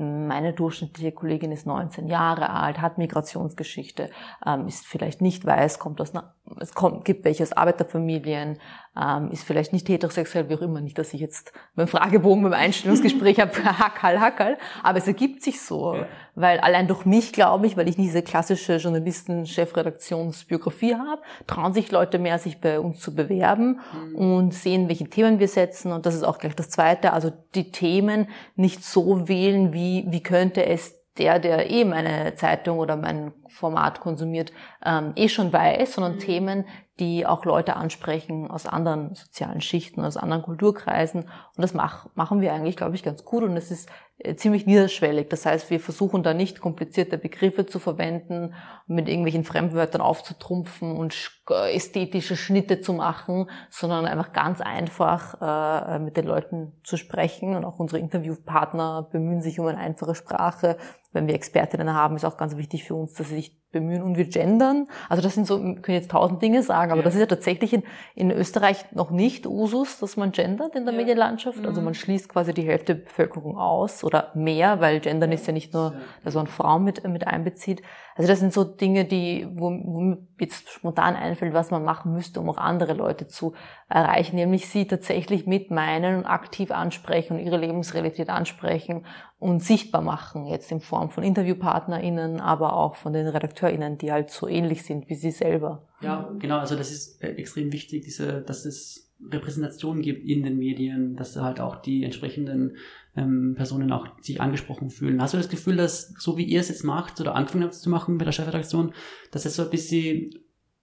[0.00, 4.10] meine durchschnittliche Kollegin ist 19 Jahre alt, hat Migrationsgeschichte,
[4.46, 8.58] ähm, ist vielleicht nicht weiß, kommt aus einer, es kommt, gibt welche aus Arbeiterfamilien,
[9.00, 12.52] ähm, ist vielleicht nicht heterosexuell, wie auch immer, nicht, dass ich jetzt beim Fragebogen, beim
[12.52, 16.06] Einstellungsgespräch habe, hackerl, hackerl, aber es ergibt sich so, ja.
[16.34, 21.92] weil allein durch mich, glaube ich, weil ich nicht diese klassische Journalisten-Chefredaktionsbiografie habe, trauen sich
[21.92, 24.16] Leute mehr, sich bei uns zu bewerben mhm.
[24.16, 27.70] und sehen, welche Themen wir setzen und das ist auch gleich das Zweite, also die
[27.70, 33.32] Themen nicht so wählen, wie, wie könnte es der, der eh meine Zeitung oder mein
[33.48, 34.52] Format konsumiert,
[34.84, 36.20] ähm, eh schon weiß, sondern mhm.
[36.20, 36.64] Themen,
[36.98, 41.22] die auch Leute ansprechen aus anderen sozialen Schichten, aus anderen Kulturkreisen.
[41.22, 43.42] Und das mach, machen wir eigentlich, glaube ich, ganz gut.
[43.44, 43.88] Und es ist
[44.36, 45.28] ziemlich niederschwellig.
[45.28, 48.54] Das heißt, wir versuchen da nicht komplizierte Begriffe zu verwenden,
[48.86, 51.14] mit irgendwelchen Fremdwörtern aufzutrumpfen und
[51.50, 57.54] äh, ästhetische Schnitte zu machen, sondern einfach ganz einfach äh, mit den Leuten zu sprechen.
[57.54, 60.78] Und auch unsere Interviewpartner bemühen sich um eine einfache Sprache.
[61.12, 64.16] Wenn wir Expertinnen haben, ist auch ganz wichtig für uns, dass sie sich bemühen und
[64.16, 64.86] wir gendern.
[65.08, 67.04] Also das sind so, können jetzt tausend Dinge sagen, aber ja.
[67.04, 67.82] das ist ja tatsächlich in,
[68.14, 71.00] in Österreich noch nicht Usus, dass man gendert in der ja.
[71.00, 71.66] Medienlandschaft.
[71.66, 71.86] Also mhm.
[71.86, 75.74] man schließt quasi die Hälfte der Bevölkerung aus oder mehr, weil gendern ist ja nicht
[75.74, 77.82] nur, dass man Frauen mit, mit einbezieht.
[78.18, 82.12] Also das sind so Dinge, die, wo, wo mir jetzt spontan einfällt, was man machen
[82.12, 83.54] müsste, um auch andere Leute zu
[83.88, 89.06] erreichen, nämlich sie tatsächlich mit meinen und aktiv ansprechen und ihre Lebensrealität ansprechen
[89.38, 94.30] und sichtbar machen, jetzt in Form von InterviewpartnerInnen, aber auch von den RedakteurInnen, die halt
[94.30, 95.86] so ähnlich sind wie sie selber.
[96.00, 100.58] Ja, genau, also das ist äh, extrem wichtig, diese, dass es Repräsentation gibt in den
[100.58, 102.76] Medien, dass halt auch die entsprechenden
[103.18, 105.20] ähm, Personen auch sich angesprochen fühlen.
[105.20, 107.90] Hast du das Gefühl, dass so wie ihr es jetzt macht oder angefangen habt zu
[107.90, 108.92] machen bei der Chefredaktion,
[109.30, 110.30] dass es so ein bisschen,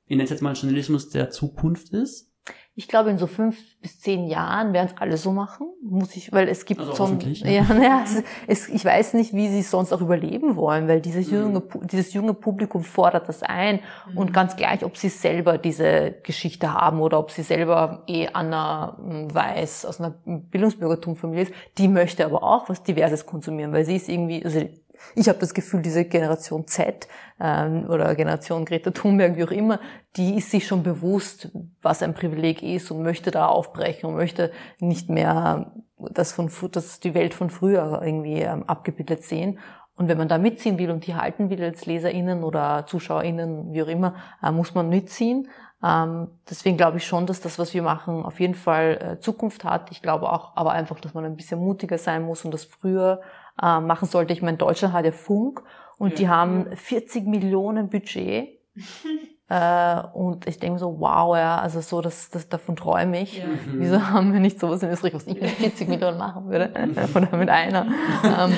[0.05, 2.31] ich nenne es jetzt mal Journalismus der Zukunft ist?
[2.77, 6.33] Ich glaube, in so fünf bis zehn Jahren werden es alle so machen, muss ich,
[6.33, 9.47] weil es gibt also so ein, ja, ja, naja, es, es, ich weiß nicht, wie
[9.47, 11.37] sie sonst auch überleben wollen, weil dieses mhm.
[11.37, 13.79] junge, dieses junge Publikum fordert das ein
[14.11, 14.17] mhm.
[14.17, 18.97] und ganz gleich, ob sie selber diese Geschichte haben oder ob sie selber eh Anna
[18.97, 23.95] hm, weiß aus einer Bildungsbürgertumfamilie ist, die möchte aber auch was Diverses konsumieren, weil sie
[23.95, 24.67] ist irgendwie, also
[25.15, 27.07] ich habe das Gefühl, diese Generation Z
[27.39, 29.79] ähm, oder Generation Greta Thunberg, wie auch immer,
[30.15, 31.49] die ist sich schon bewusst,
[31.81, 36.99] was ein Privileg ist und möchte da aufbrechen und möchte nicht mehr das von das
[36.99, 39.59] die Welt von früher irgendwie ähm, abgebildet sehen.
[39.97, 43.81] Und wenn man da mitziehen will und die halten will als LeserInnen oder ZuschauerInnen, wie
[43.81, 45.47] auch immer, äh, muss man mitziehen.
[45.83, 49.63] Ähm, deswegen glaube ich schon, dass das, was wir machen, auf jeden Fall äh, Zukunft
[49.63, 49.91] hat.
[49.91, 53.21] Ich glaube auch, aber einfach, dass man ein bisschen mutiger sein muss und das früher
[53.61, 54.33] äh, machen sollte.
[54.33, 55.63] Ich meine, Deutschland hat ja Funk
[55.97, 56.15] und ja.
[56.15, 58.59] die haben 40 Millionen Budget.
[59.47, 63.37] äh, und ich denke so, wow, ja, also so, das, das davon träume ich.
[63.37, 63.45] Ja.
[63.45, 63.79] Mhm.
[63.79, 66.71] Wieso haben wir nicht sowas in Österreich, was ich mit 40 Millionen machen würde?
[67.15, 67.85] Oder mit einer.
[68.23, 68.53] ähm,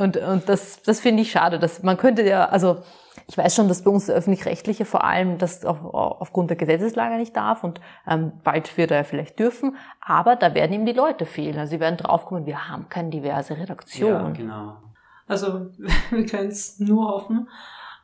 [0.00, 1.58] und und das, das finde ich schade.
[1.58, 2.78] Dass, man könnte ja, also
[3.26, 7.16] ich weiß schon, dass bei uns der öffentlich-rechtliche vor allem das auf, aufgrund der Gesetzeslage
[7.16, 11.26] nicht darf und ähm, bald wird er vielleicht dürfen, aber da werden ihm die Leute
[11.26, 11.58] fehlen.
[11.58, 14.10] Also sie werden draufkommen, wir haben keine diverse Redaktion.
[14.10, 14.76] Ja, genau.
[15.26, 15.70] Also
[16.10, 17.46] wir können es nur hoffen.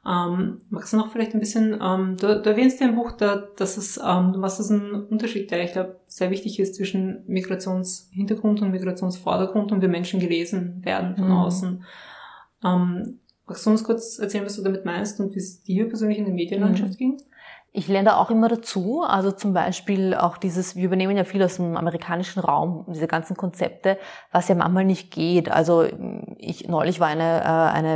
[0.06, 3.48] Ähm, magst du noch vielleicht ein bisschen, ähm, du, du erwähnst ja im Buch, da,
[3.56, 8.62] dass es, ähm, was ist ein Unterschied, der ich glaube sehr wichtig ist zwischen Migrationshintergrund
[8.62, 11.32] und Migrationsvordergrund und wie Menschen gelesen werden von mhm.
[11.32, 11.84] außen.
[12.64, 16.18] Ähm, Magst du uns kurz erzählen, was du damit meinst und wie es dir persönlich
[16.18, 16.96] in der Medienlandschaft mhm.
[16.96, 17.22] ging?
[17.78, 19.02] Ich lerne da auch immer dazu.
[19.06, 23.36] Also zum Beispiel auch dieses, wir übernehmen ja viel aus dem amerikanischen Raum, diese ganzen
[23.36, 23.98] Konzepte,
[24.32, 25.50] was ja manchmal nicht geht.
[25.50, 25.84] Also
[26.38, 27.94] ich neulich war eine, äh, eine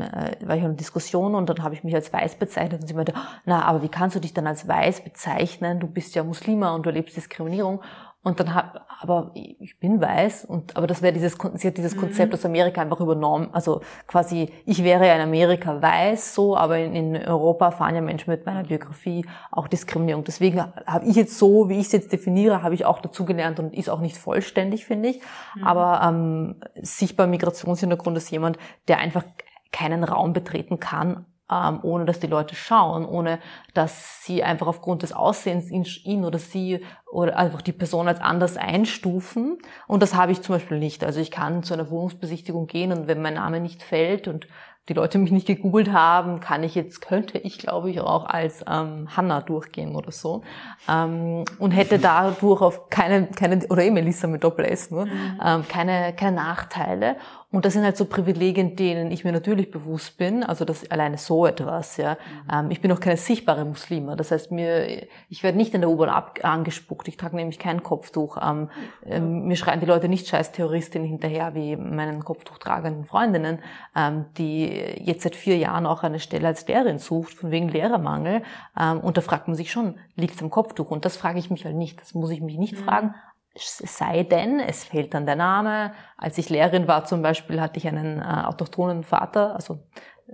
[0.00, 2.88] äh, war ich in einer Diskussion und dann habe ich mich als weiß bezeichnet und
[2.88, 5.78] sie meinte, na, aber wie kannst du dich dann als weiß bezeichnen?
[5.78, 7.82] Du bist ja Muslima und du erlebst Diskriminierung.
[8.24, 11.94] Und dann hab, aber ich bin weiß und, aber das wäre dieses, sie hat dieses
[11.94, 12.38] Konzept mhm.
[12.38, 13.50] aus Amerika einfach übernommen.
[13.52, 18.00] Also quasi, ich wäre ja in Amerika weiß so, aber in, in Europa fahren ja
[18.00, 20.24] Menschen mit meiner Biografie auch Diskriminierung.
[20.24, 23.74] Deswegen habe ich jetzt so, wie ich es jetzt definiere, habe ich auch dazugelernt und
[23.74, 25.20] ist auch nicht vollständig, finde ich.
[25.56, 25.64] Mhm.
[25.64, 28.56] Aber ähm, sichtbar Migrationshintergrund ist jemand,
[28.88, 29.24] der einfach
[29.70, 33.38] keinen Raum betreten kann, ähm, ohne dass die Leute schauen, ohne
[33.74, 38.20] dass sie einfach aufgrund des Aussehens ihn, ihn, oder sie oder einfach die Person als
[38.20, 39.58] anders einstufen.
[39.86, 41.04] Und das habe ich zum Beispiel nicht.
[41.04, 44.46] Also ich kann zu einer Wohnungsbesichtigung gehen und wenn mein Name nicht fällt und
[44.88, 48.62] die Leute mich nicht gegoogelt haben, kann ich jetzt, könnte ich glaube ich auch als
[48.68, 50.42] ähm, Hanna durchgehen oder so.
[50.88, 55.40] Ähm, und hätte dadurch auf keine, keine oder eben Melissa mit Doppel-S nur, mhm.
[55.42, 57.16] ähm, keine, keine Nachteile.
[57.54, 60.42] Und das sind halt so Privilegien, denen ich mir natürlich bewusst bin.
[60.42, 62.14] Also das alleine so etwas, ja.
[62.14, 62.50] Mhm.
[62.52, 64.16] Ähm, ich bin auch keine sichtbare Muslime.
[64.16, 66.08] Das heißt, mir, ich werde nicht in der U-Bahn
[66.42, 67.06] angespuckt.
[67.06, 68.38] Ich trage nämlich kein Kopftuch.
[68.42, 68.70] Ähm,
[69.06, 73.60] ähm, mir schreien die Leute nicht scheiß Terroristinnen hinterher wie meinen Kopftuch tragenden Freundinnen,
[73.94, 74.64] ähm, die
[74.98, 78.42] jetzt seit vier Jahren auch eine Stelle als Lehrerin sucht, von wegen Lehrermangel.
[78.76, 80.90] Ähm, und da fragt man sich schon, liegt es am Kopftuch?
[80.90, 82.00] Und das frage ich mich halt nicht.
[82.00, 82.84] Das muss ich mich nicht mhm.
[82.84, 83.14] fragen
[83.56, 85.92] sei denn, es fehlt dann der Name.
[86.16, 89.80] Als ich Lehrerin war zum Beispiel, hatte ich einen äh, autochthonen Vater, also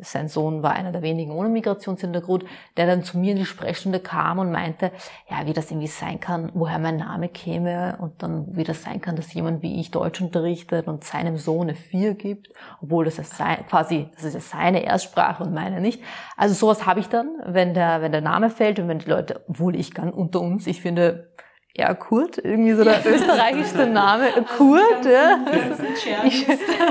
[0.02, 2.44] sein Sohn war einer der wenigen ohne Migrationshintergrund,
[2.76, 4.92] der dann zu mir in die Sprechstunde kam und meinte,
[5.28, 9.00] ja, wie das irgendwie sein kann, woher mein Name käme und dann wie das sein
[9.00, 13.18] kann, dass jemand wie ich Deutsch unterrichtet und seinem Sohn eine Vier gibt, obwohl das
[13.18, 16.00] ist sein, quasi, das ist ja seine Erstsprache und meine nicht.
[16.36, 19.44] Also sowas habe ich dann, wenn der, wenn der Name fällt und wenn die Leute,
[19.48, 21.30] obwohl ich kann unter uns, ich finde,
[21.76, 24.24] ja, Kurt, irgendwie so der österreichischste Name.
[24.24, 25.38] Also Kurt, ja.
[26.24, 26.46] Ich,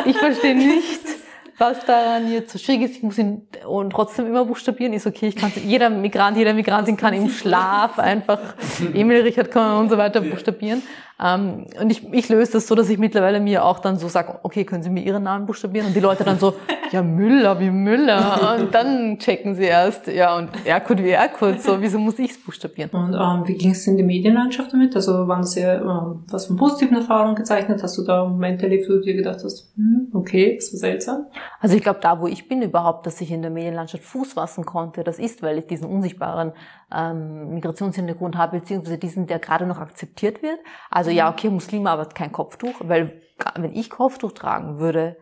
[0.05, 1.01] ich verstehe nicht,
[1.57, 2.97] was daran jetzt so schwierig ist.
[2.97, 4.93] Ich muss ihn und trotzdem immer buchstabieren.
[4.93, 8.39] Ist okay, ich kann jeder Migrant, jeder Migrantin kann im Schlaf einfach
[8.93, 10.81] Emil Richard und so weiter buchstabieren.
[11.21, 14.39] Ähm, und ich, ich löse das so, dass ich mittlerweile mir auch dann so sage,
[14.43, 15.87] okay, können Sie mir Ihren Namen buchstabieren?
[15.87, 16.53] Und die Leute dann so,
[16.91, 18.57] ja, Müller wie Müller.
[18.59, 22.43] Und dann checken sie erst, ja, und Erkut wie Erkut, so, wieso muss ich es
[22.43, 22.89] buchstabieren?
[22.91, 24.95] Und ähm, wie ging es in der Medienlandschaft damit?
[24.95, 27.83] Also waren ja ähm, was von positiven Erfahrungen gezeichnet?
[27.83, 31.25] Hast du da Momente erlebt, wo du dir gedacht hast, hm, okay, das war seltsam?
[31.59, 34.65] Also ich glaube, da, wo ich bin überhaupt, dass ich in der Medienlandschaft Fuß fassen
[34.65, 36.53] konnte, das ist, weil ich diesen unsichtbaren
[36.95, 40.59] ähm, Migrationshintergrund habe, beziehungsweise diesen, der gerade noch akzeptiert wird.
[40.89, 43.21] Also ja, okay, Muslime, aber kein Kopftuch, weil
[43.55, 45.17] wenn ich Kopftuch tragen würde,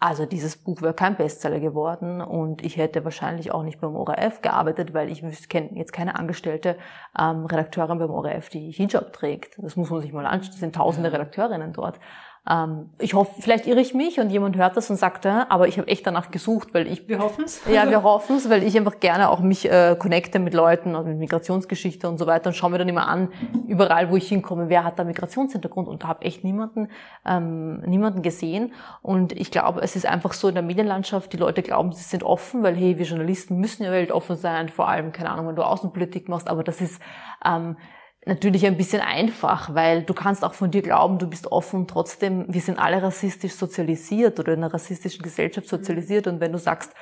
[0.00, 4.42] also dieses Buch wäre kein Bestseller geworden und ich hätte wahrscheinlich auch nicht beim ORF
[4.42, 6.76] gearbeitet, weil ich kenne jetzt keine angestellte
[7.18, 9.58] ähm, Redakteurin beim ORF, die Hijab trägt.
[9.58, 10.52] Das muss man sich mal anschauen.
[10.52, 11.98] Das sind tausende Redakteurinnen dort.
[12.48, 15.68] Ähm, ich hoffe, vielleicht irre ich mich und jemand hört das und sagt, äh, aber
[15.68, 17.06] ich habe echt danach gesucht, weil ich...
[17.08, 17.60] Wir hoffen es.
[17.68, 21.06] Ja, wir hoffen es, weil ich einfach gerne auch mich äh, connecte mit Leuten und
[21.06, 23.28] mit Migrationsgeschichte und so weiter und schaue mir dann immer an,
[23.66, 26.88] überall, wo ich hinkomme, wer hat da Migrationshintergrund und da habe echt niemanden,
[27.26, 28.72] ähm, niemanden gesehen.
[29.02, 32.22] Und ich glaube, es ist einfach so in der Medienlandschaft, die Leute glauben, sie sind
[32.22, 35.62] offen, weil hey, wir Journalisten müssen ja weltoffen sein, vor allem, keine Ahnung, wenn du
[35.62, 37.00] Außenpolitik machst, aber das ist...
[37.44, 37.76] Ähm,
[38.28, 42.44] natürlich ein bisschen einfach, weil du kannst auch von dir glauben, du bist offen, trotzdem,
[42.48, 46.26] wir sind alle rassistisch sozialisiert oder in einer rassistischen Gesellschaft sozialisiert.
[46.26, 46.92] Und wenn du sagst,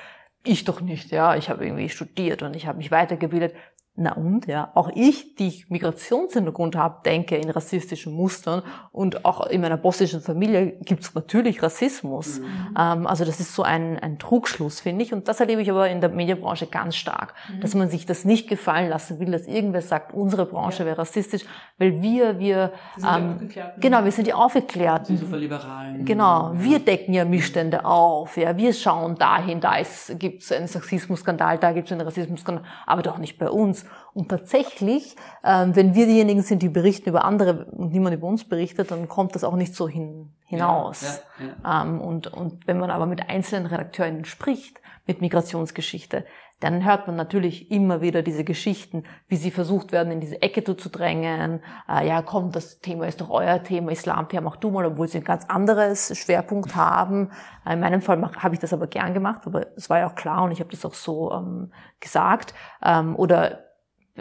[0.43, 3.53] ich doch nicht, ja, ich habe irgendwie studiert und ich habe mich weitergebildet,
[3.99, 9.47] na und, ja, auch ich, die ich Migrationshintergrund habe, denke in rassistischen Mustern und auch
[9.47, 12.39] in meiner bosnischen Familie gibt's natürlich Rassismus.
[12.39, 12.45] Mhm.
[12.77, 15.13] Ähm, also das ist so ein, ein Trugschluss, finde ich.
[15.13, 17.61] Und das erlebe ich aber in der Medienbranche ganz stark, mhm.
[17.61, 20.85] dass man sich das nicht gefallen lassen will, dass irgendwer sagt, unsere Branche ja.
[20.85, 21.41] wäre rassistisch,
[21.79, 25.17] weil wir, wir, ähm, genau, wir sind die Aufgeklärten.
[25.17, 26.05] Super liberalen.
[26.05, 29.73] Genau, wir decken ja Missstände auf, ja, wir schauen dahin, da
[30.19, 33.86] gibt es einen Sexismusskandal, da gibt es einen Rassismusskandal, aber doch nicht bei uns.
[34.13, 38.47] Und tatsächlich, ähm, wenn wir diejenigen sind, die berichten über andere und niemand über uns
[38.47, 41.21] berichtet, dann kommt das auch nicht so hin, hinaus.
[41.39, 41.81] Ja, ja, ja.
[41.83, 46.25] Ähm, und, und wenn man aber mit einzelnen Redakteuren spricht, mit Migrationsgeschichte,
[46.59, 50.63] dann hört man natürlich immer wieder diese Geschichten, wie sie versucht werden, in diese Ecke
[50.63, 51.61] zu drängen.
[51.87, 55.19] Äh, ja, komm, das Thema ist doch euer Thema, Islamthema, mach du mal, obwohl sie
[55.19, 57.31] ein ganz anderes Schwerpunkt haben.
[57.63, 60.15] Äh, in meinem Fall habe ich das aber gern gemacht, aber es war ja auch
[60.15, 62.55] klar und ich habe das auch so ähm, gesagt.
[62.83, 63.66] Ähm, oder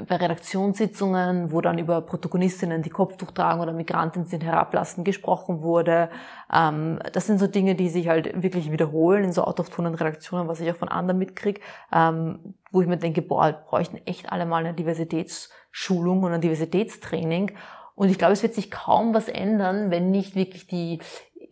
[0.07, 6.11] bei Redaktionssitzungen, wo dann über Protagonistinnen, die Kopftuch tragen oder Migrantinnen sind, herablassen gesprochen wurde.
[6.53, 10.61] Ähm, das sind so Dinge, die sich halt wirklich wiederholen in so autochthonen Redaktionen, was
[10.61, 11.61] ich auch von anderen mitkriege,
[11.93, 17.53] ähm, wo ich mir denke, boah, bräuchten echt alle mal eine Diversitätsschulung und ein Diversitätstraining.
[17.95, 21.01] Und ich glaube, es wird sich kaum was ändern, wenn nicht wirklich die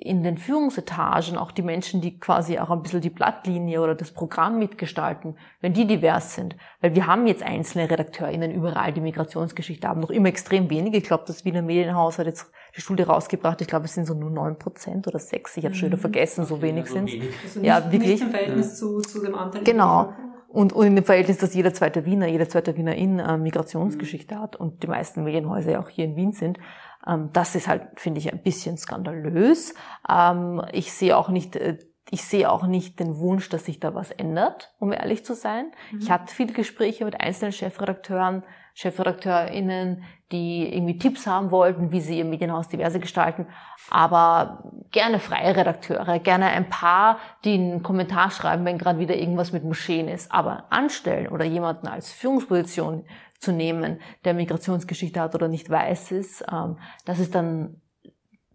[0.05, 4.13] in den Führungsetagen auch die Menschen, die quasi auch ein bisschen die Blattlinie oder das
[4.13, 6.57] Programm mitgestalten, wenn die divers sind.
[6.83, 10.93] Weil wir haben jetzt einzelne RedakteurInnen überall, die Migrationsgeschichte haben, noch immer extrem wenig.
[10.93, 13.63] Ich glaube, das Wiener Medienhaus hat jetzt die Studie rausgebracht.
[13.63, 15.57] Ich glaube, es sind so nur neun Prozent oder sechs.
[15.57, 16.03] Ich habe schon wieder mhm.
[16.03, 17.11] vergessen, so wenig sind
[17.43, 18.11] also Ja, wirklich.
[18.11, 18.75] Nicht im Verhältnis ja.
[18.75, 19.65] zu, zu dem Anteil.
[19.65, 20.13] Genau.
[20.49, 24.55] Und, und in dem Verhältnis, dass jeder zweite Wiener, jeder zweite Wienerin äh, Migrationsgeschichte hat
[24.55, 26.59] und die meisten Medienhäuser ja auch hier in Wien sind.
[27.07, 29.75] Ähm, das ist halt, finde ich, ein bisschen skandalös.
[30.09, 31.79] Ähm, ich sehe auch nicht, äh,
[32.11, 35.73] ich sehe auch nicht den Wunsch, dass sich da was ändert, um ehrlich zu sein.
[35.91, 35.99] Mhm.
[36.01, 42.19] Ich hatte viele Gespräche mit einzelnen Chefredakteuren, ChefredakteurInnen, die irgendwie Tipps haben wollten, wie sie
[42.19, 43.47] ihr Medienhaus diverse gestalten,
[43.89, 49.53] aber gerne freie Redakteure, gerne ein paar, die einen Kommentar schreiben, wenn gerade wieder irgendwas
[49.53, 53.05] mit Moscheen ist, aber anstellen oder jemanden als Führungsposition
[53.39, 57.81] zu nehmen, der Migrationsgeschichte hat oder nicht weiß ist, ähm, das ist dann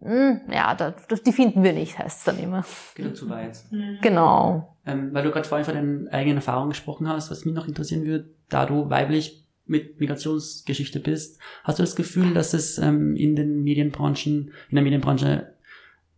[0.02, 2.64] hm, ja, das, die finden wir nicht, heißt es dann immer.
[2.94, 3.58] Geht zu weit.
[3.70, 3.98] Mhm.
[4.00, 4.76] Genau.
[4.86, 8.06] Ähm, weil du gerade vorhin von deinen eigenen Erfahrungen gesprochen hast, was mich noch interessieren
[8.06, 9.39] würde, da du weiblich
[9.70, 14.82] mit Migrationsgeschichte bist, hast du das Gefühl, dass es ähm, in den Medienbranchen, in der
[14.82, 15.54] Medienbranche,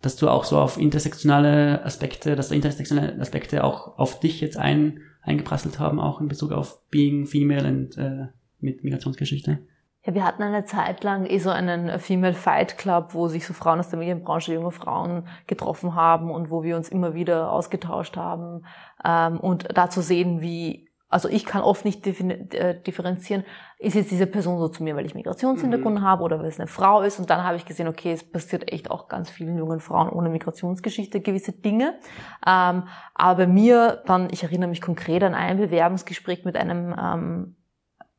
[0.00, 4.56] dass du auch so auf intersektionale Aspekte, dass da intersektionale Aspekte auch auf dich jetzt
[4.56, 8.26] ein, eingeprasselt haben, auch in Bezug auf Being Female und äh,
[8.58, 9.58] mit Migrationsgeschichte?
[10.04, 13.52] Ja, wir hatten eine Zeit lang eh so einen Female Fight Club, wo sich so
[13.52, 18.16] Frauen aus der Medienbranche, junge Frauen getroffen haben und wo wir uns immer wieder ausgetauscht
[18.16, 18.64] haben
[19.04, 23.44] ähm, und da zu sehen, wie also ich kann oft nicht äh, differenzieren,
[23.78, 26.02] ist jetzt diese Person so zu mir, weil ich Migrationshintergrund mhm.
[26.02, 27.18] habe oder weil es eine Frau ist.
[27.18, 30.30] Und dann habe ich gesehen, okay, es passiert echt auch ganz vielen jungen Frauen ohne
[30.30, 31.98] Migrationsgeschichte gewisse Dinge.
[32.46, 37.56] Ähm, aber bei mir dann, ich erinnere mich konkret an ein Bewerbungsgespräch mit einem ähm,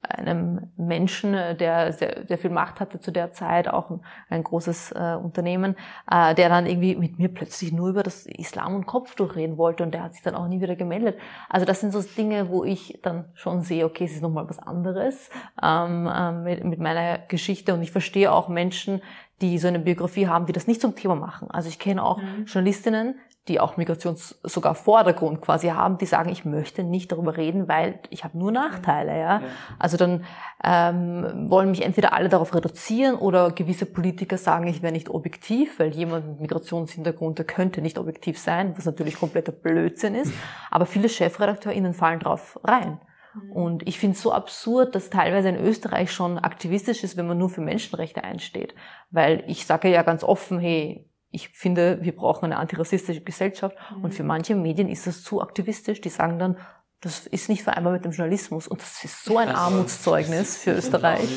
[0.04, 4.44] einem Menschen, äh, der sehr, sehr viel Macht hatte zu der Zeit, auch ein, ein
[4.44, 5.76] großes äh, Unternehmen,
[6.12, 9.84] äh, der dann irgendwie mit mir plötzlich nur über das Islam und Kopftuch reden wollte
[9.84, 11.18] und der hat sich dann auch nie wieder gemeldet.
[11.50, 14.60] Also das sind so Dinge, wo ich dann schon sehe, okay, es ist nochmal was
[14.60, 15.30] anderes
[15.62, 19.02] ähm, äh, mit, mit meiner Geschichte und ich verstehe auch Menschen,
[19.42, 21.50] die so eine Biografie haben, die das nicht zum Thema machen.
[21.52, 22.46] Also ich kenne auch mhm.
[22.46, 23.16] Journalistinnen,
[23.50, 28.00] die auch Migrations sogar Vordergrund quasi haben, die sagen, ich möchte nicht darüber reden, weil
[28.10, 29.12] ich habe nur Nachteile.
[29.12, 29.40] Ja?
[29.40, 29.42] ja.
[29.80, 30.24] Also dann
[30.64, 35.78] ähm, wollen mich entweder alle darauf reduzieren oder gewisse Politiker sagen, ich wäre nicht objektiv,
[35.80, 40.34] weil jemand mit Migrationshintergrund der könnte nicht objektiv sein, was natürlich kompletter Blödsinn ist.
[40.72, 43.00] Aber viele ChefredakteurInnen fallen drauf rein.
[43.34, 43.52] Mhm.
[43.52, 47.38] Und ich finde es so absurd, dass teilweise in Österreich schon aktivistisch ist, wenn man
[47.38, 48.74] nur für Menschenrechte einsteht.
[49.12, 53.76] Weil ich sage ja ganz offen, hey, ich finde, wir brauchen eine antirassistische Gesellschaft.
[53.98, 54.04] Mhm.
[54.04, 56.00] Und für manche Medien ist das zu aktivistisch.
[56.00, 56.58] Die sagen dann,
[57.04, 58.68] das ist nicht vereinbar mit dem Journalismus.
[58.68, 61.28] Und das ist so ein also, Armutszeugnis für Österreich.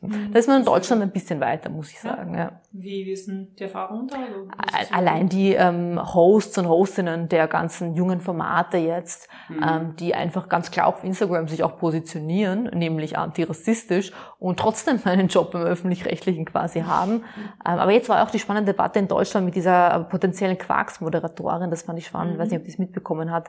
[0.00, 2.32] Da ist man in Deutschland ein bisschen weiter, muss ich sagen.
[2.32, 2.60] Ja.
[2.70, 4.16] Wie, wie ist denn die Erfahrung da?
[4.72, 9.64] Also, allein die ähm, Hosts und Hostinnen der ganzen jungen Formate jetzt, mhm.
[9.68, 15.26] ähm, die einfach ganz klar auf Instagram sich auch positionieren, nämlich antirassistisch und trotzdem einen
[15.26, 17.14] Job im Öffentlich-Rechtlichen quasi haben.
[17.14, 17.22] Mhm.
[17.66, 21.82] Ähm, aber jetzt war auch die spannende Debatte in Deutschland mit dieser potenziellen Quarks-Moderatorin, das
[21.82, 22.38] fand ich spannend, mhm.
[22.38, 23.48] weiß nicht, ob die es mitbekommen hat,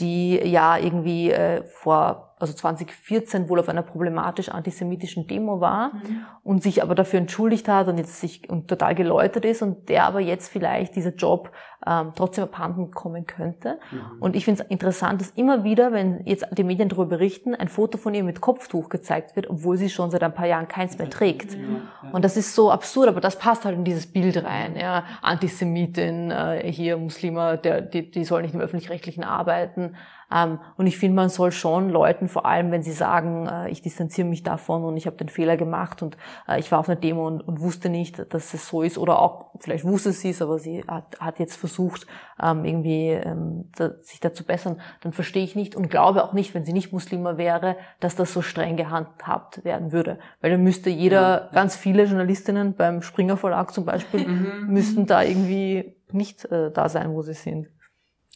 [0.00, 6.26] die ja irgendwie äh, vor also 2014 wohl auf einer problematisch antisemitischen Demo war mhm.
[6.42, 10.04] und sich aber dafür entschuldigt hat und jetzt sich und total geläutert ist und der
[10.04, 11.52] aber jetzt vielleicht dieser Job
[11.86, 13.78] ähm, trotzdem abhanden kommen könnte.
[13.90, 14.22] Mhm.
[14.22, 17.68] Und ich finde es interessant, dass immer wieder, wenn jetzt die Medien darüber berichten, ein
[17.68, 20.98] Foto von ihr mit Kopftuch gezeigt wird, obwohl sie schon seit ein paar Jahren keins
[20.98, 21.54] mehr trägt.
[21.54, 22.10] Ja.
[22.12, 24.76] Und das ist so absurd, aber das passt halt in dieses Bild rein.
[24.76, 25.04] Ja.
[25.22, 29.96] Antisemitin, äh, hier Muslime, der, die, die sollen nicht im öffentlich-rechtlichen arbeiten.
[30.32, 33.82] Ähm, und ich finde, man soll schon Leuten, vor allem wenn sie sagen, äh, ich
[33.82, 36.16] distanziere mich davon und ich habe den Fehler gemacht und
[36.48, 39.20] äh, ich war auf einer Demo und, und, wusste nicht, dass es so ist, oder
[39.20, 42.06] auch, vielleicht wusste sie es, aber sie hat, hat jetzt versucht,
[42.42, 46.54] ähm, irgendwie ähm, sich da zu bessern, dann verstehe ich nicht und glaube auch nicht,
[46.54, 50.18] wenn sie nicht Muslima wäre, dass das so streng gehandhabt werden würde.
[50.40, 51.48] Weil dann müsste jeder, ja.
[51.52, 54.66] ganz viele Journalistinnen beim Springer Verlag zum Beispiel, mhm.
[54.68, 57.68] müssten da irgendwie nicht äh, da sein, wo sie sind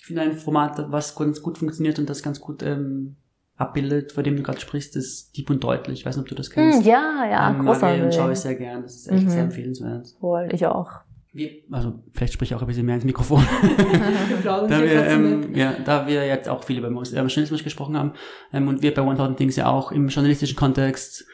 [0.08, 3.16] finde ein Format, was ganz gut funktioniert und das ganz gut ähm,
[3.56, 6.00] abbildet, vor dem du gerade sprichst, ist Deep und Deutlich.
[6.00, 6.84] Ich weiß nicht, ob du das kennst.
[6.84, 8.02] Mm, ja, ja, ähm, großartig.
[8.02, 8.82] Und schaue ich sehr gern.
[8.82, 9.30] Das ist echt mhm.
[9.30, 10.14] sehr empfehlenswert.
[10.20, 10.90] Voll, ich auch.
[11.32, 13.44] Wir, also vielleicht spreche ich auch ein bisschen mehr ins Mikrofon.
[14.44, 18.12] da, wir, ähm, ja, da wir jetzt auch viel über Journalismus gesprochen haben
[18.52, 21.26] ähm, und wir bei 1000 Things ja auch im journalistischen Kontext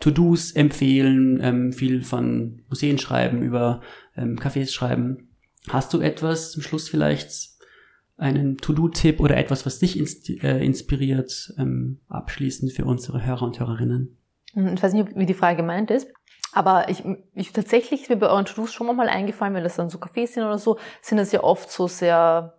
[0.00, 3.80] To-Dos empfehlen, ähm, viel von Museen schreiben, über
[4.16, 5.30] ähm, Cafés schreiben.
[5.68, 7.57] Hast du etwas zum Schluss vielleicht
[8.18, 14.18] einen To-Do-Tipp oder etwas, was dich äh, inspiriert, ähm, abschließend für unsere Hörer und Hörerinnen?
[14.54, 16.08] Hm, ich weiß nicht, wie die Frage gemeint ist.
[16.52, 17.04] Aber ich,
[17.34, 20.28] ich tatsächlich ist mir bei euren To-Dos schon mal eingefallen, wenn das dann so Cafés
[20.34, 22.57] sind oder so, sind das ja oft so sehr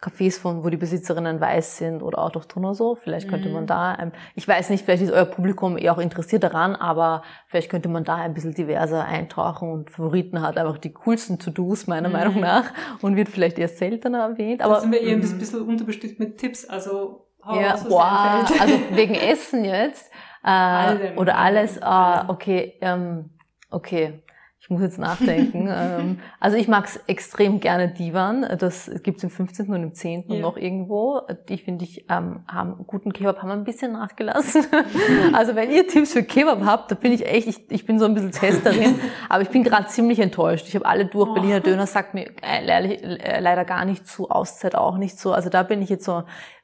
[0.00, 2.94] Cafés von, wo die Besitzerinnen weiß sind oder auch autochton oder so.
[2.94, 3.54] Vielleicht könnte mhm.
[3.54, 7.22] man da, ähm, ich weiß nicht, vielleicht ist euer Publikum eher auch interessiert daran, aber
[7.46, 11.86] vielleicht könnte man da ein bisschen diverser eintauchen und Favoriten hat einfach die coolsten To-Dos
[11.86, 12.14] meiner mhm.
[12.14, 12.64] Meinung nach
[13.02, 14.62] und wird vielleicht eher seltener erwähnt.
[14.62, 15.38] Aber da sind wir eher ein mhm.
[15.38, 20.10] bisschen unterbestückt mit Tipps, also ja, boah, also wegen Essen jetzt
[20.44, 21.18] äh, Allem.
[21.18, 21.82] oder alles.
[21.82, 23.30] Ah, okay, ähm,
[23.70, 24.22] okay.
[24.70, 25.68] Ich muss jetzt nachdenken.
[25.72, 28.46] ähm, also ich mag es extrem gerne Divan.
[28.56, 29.68] Das gibt's im 15.
[29.68, 30.26] und im 10.
[30.28, 30.34] Ja.
[30.36, 31.22] und noch irgendwo.
[31.48, 34.64] Die finde ich ähm, haben guten Kebab haben ein bisschen nachgelassen.
[35.32, 38.04] also wenn ihr Tipps für Kebab habt, da bin ich echt, ich, ich bin so
[38.04, 38.94] ein bisschen Testerin,
[39.28, 40.68] aber ich bin gerade ziemlich enttäuscht.
[40.68, 41.28] Ich habe alle durch.
[41.28, 41.34] Oh.
[41.34, 45.32] Berliner Döner sagt mir äh, leider gar nicht zu, Auszeit auch nicht so.
[45.32, 46.22] Also da bin ich jetzt so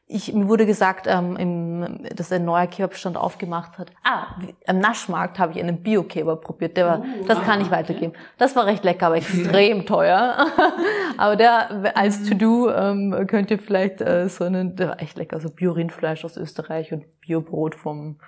[0.08, 3.90] ich, mir wurde gesagt, ähm, im, dass ein neuer Kebabstand aufgemacht hat.
[4.04, 4.36] Ah,
[4.66, 6.76] am Naschmarkt habe ich einen Bio-Kebab probiert.
[6.76, 8.12] Der war, oh, das kann ich weitergeben.
[8.38, 10.46] Das war recht lecker, aber extrem teuer.
[11.16, 15.40] aber der als To-Do ähm, könnt ihr vielleicht äh, so einen, der war echt lecker,
[15.40, 18.20] so Bio-Rindfleisch aus Österreich und Bio-Brot vom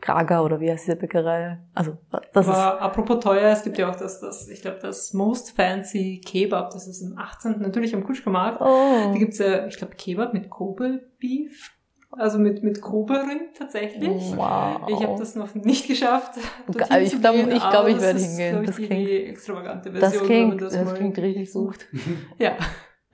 [0.00, 1.58] Krager oder wie heißt diese Bäckerei?
[1.72, 1.96] Also
[2.32, 5.52] das Aber ist apropos teuer, es gibt ja auch das, das ich glaube, das Most
[5.56, 7.60] Fancy Kebab, das ist im 18.
[7.60, 8.60] natürlich am Kuschkamarkt.
[8.60, 9.12] Oh.
[9.12, 11.70] Da gibt's ja, ich glaube, Kebab mit Kobe Beef.
[12.16, 14.36] Also mit, mit Kobe-Rind tatsächlich.
[14.36, 14.82] Wow.
[14.88, 16.38] Ich habe das noch nicht geschafft.
[16.68, 18.64] Ich glaube, ich, glaub, ich werde hingehen.
[18.64, 21.86] Das, das klingt extravagante Version, das klingt, das, das klingt richtig sucht.
[22.38, 22.52] ja.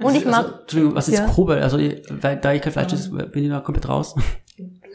[0.02, 0.44] Und ich mag.
[0.44, 1.26] Also, Entschuldigung, was ist ja.
[1.26, 1.54] Kobe?
[1.54, 4.14] Also, weil, da ich kein Fleisch ist, bin ich da komplett raus.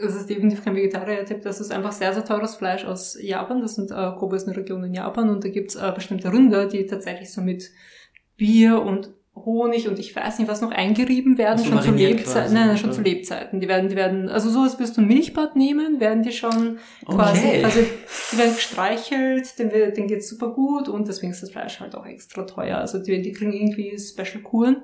[0.02, 1.42] Das ist definitiv kein Vegetarier-Tipp.
[1.44, 3.62] Das ist einfach sehr, sehr teures Fleisch aus Japan.
[3.62, 6.68] Das sind, äh, Kobe ist eine Region in Japan und da gibt's äh, bestimmte Rinder,
[6.68, 7.72] die tatsächlich so mit
[8.38, 12.54] Bier und Honig und ich weiß nicht, was noch eingerieben werden, also schon zu Lebzeiten.
[12.54, 13.60] Nein, nein, schon zu Lebzeiten.
[13.60, 16.78] Die werden, die werden, also so als wirst du ein Milchbad nehmen, werden die schon
[17.06, 17.64] quasi, okay.
[17.66, 17.82] also
[18.32, 22.06] die werden gestreichelt, denen, denen geht's super gut und deswegen ist das Fleisch halt auch
[22.06, 22.78] extra teuer.
[22.78, 24.84] Also die, die kriegen irgendwie Special Kuren.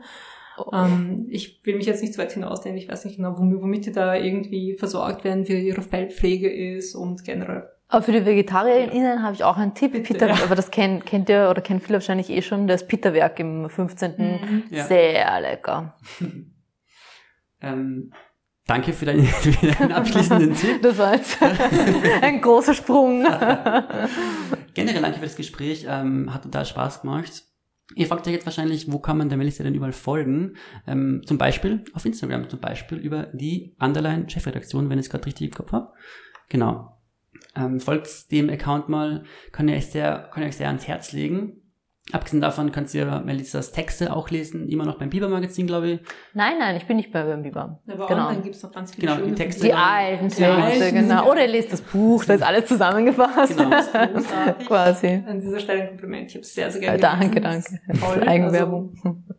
[0.58, 0.72] Oh.
[0.74, 3.86] Ähm, ich will mich jetzt nicht zu weit hinausnehmen, ich weiß nicht genau, womit, womit
[3.86, 7.70] die da irgendwie versorgt werden, wie ihre Feldpflege ist und generell.
[7.88, 9.22] Aber für die VegetarierInnen ja.
[9.22, 9.92] habe ich auch einen Tipp.
[9.92, 10.36] Bitte, Peter, ja.
[10.44, 14.14] aber das kennt, kennt ihr oder kennt viele wahrscheinlich eh schon, das Pitterwerk im 15.
[14.18, 14.64] Mhm.
[14.70, 14.86] Ja.
[14.86, 15.96] Sehr lecker.
[17.62, 18.14] ähm,
[18.66, 20.82] danke für deinen, für deinen abschließenden Tipp.
[20.82, 21.38] Das war jetzt
[22.22, 23.24] ein großer Sprung.
[24.74, 25.86] Generell danke für das Gespräch.
[25.90, 27.44] Ähm, hat total Spaß gemacht.
[27.96, 30.56] Ihr fragt euch jetzt wahrscheinlich, wo kann man der Melissa denn überall folgen?
[30.88, 35.26] Ähm, zum Beispiel auf Instagram, zum Beispiel über die Underline Chefredaktion, wenn ich es gerade
[35.26, 35.92] richtig im Kopf habe.
[36.50, 36.98] Genau.
[37.56, 41.12] Ähm, folgt dem Account mal, kann ihr euch sehr, kann ihr euch sehr ans Herz
[41.12, 41.61] legen.
[42.14, 46.00] Abgesehen davon könnt ihr Melissas Texte auch lesen, immer noch beim Biber-Magazin, glaube ich.
[46.34, 47.80] Nein, nein, ich bin nicht mehr beim Biber.
[47.88, 48.28] Aber genau.
[48.28, 49.64] online gibt's noch ganz viele genau, die Texte.
[49.64, 51.30] Die alten Texte, alten, genau.
[51.30, 53.58] Oder ihr lest das Buch, da ist alles zusammengefasst.
[53.58, 53.70] Genau.
[53.70, 55.24] Das ist Quasi.
[55.26, 56.30] An dieser Stelle ein Kompliment.
[56.30, 57.80] Ich habe es sehr, sehr gerne Danke, danke.
[58.00, 58.24] Toll.
[58.28, 58.94] Eigenwerbung.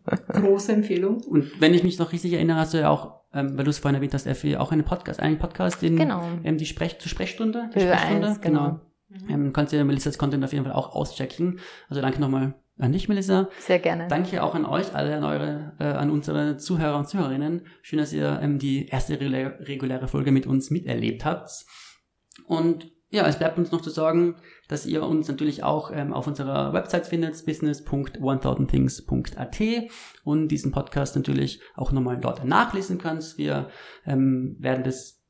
[0.04, 1.22] Also, große Empfehlung.
[1.22, 3.78] Und wenn ich mich noch richtig erinnere, hast du ja auch ähm, weil du es
[3.78, 6.22] vorhin erwähnt hast, Effi, auch einen Podcast, einen Podcast, den genau.
[6.44, 8.60] ähm, die Sprech zur Sprechstunde, die Sprechstunde, 1, genau.
[8.60, 8.80] genau.
[9.08, 9.30] Mhm.
[9.30, 11.60] Ähm, kannst du Melissas Content auf jeden Fall auch auschecken.
[11.88, 13.48] Also danke nochmal an dich, Melissa.
[13.58, 14.08] Sehr gerne.
[14.08, 17.66] Danke auch an euch alle, an eure, äh, an unsere Zuhörer und Zuhörerinnen.
[17.82, 21.50] Schön, dass ihr ähm, die erste reguläre Folge mit uns miterlebt habt.
[22.46, 24.36] Und ja, es bleibt uns noch zu sagen,
[24.68, 29.60] dass ihr uns natürlich auch ähm, auf unserer Website findet, business.1000things.at
[30.24, 33.36] und diesen Podcast natürlich auch nochmal dort nachlesen könnt.
[33.36, 33.68] Wir
[34.06, 35.22] ähm, werden das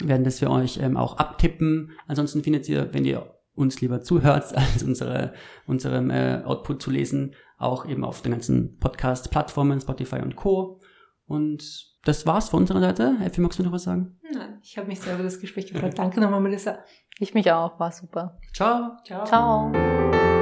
[0.00, 1.92] werden das für euch ähm, auch abtippen.
[2.06, 5.32] Ansonsten findet ihr, wenn ihr uns lieber zuhört, als unsere,
[5.66, 10.80] unserem äh, Output zu lesen, auch eben auf den ganzen Podcast-Plattformen, Spotify und Co.
[11.26, 13.16] Und das war's von unserer Seite.
[13.24, 14.18] Effi, magst du noch was sagen?
[14.32, 15.96] Nein, ich habe mich sehr über das Gespräch gefreut.
[15.96, 16.78] Danke nochmal, Melissa.
[17.18, 18.38] Ich mich auch, war super.
[18.52, 18.96] Ciao.
[19.04, 19.24] Ciao.
[19.24, 20.33] Ciao.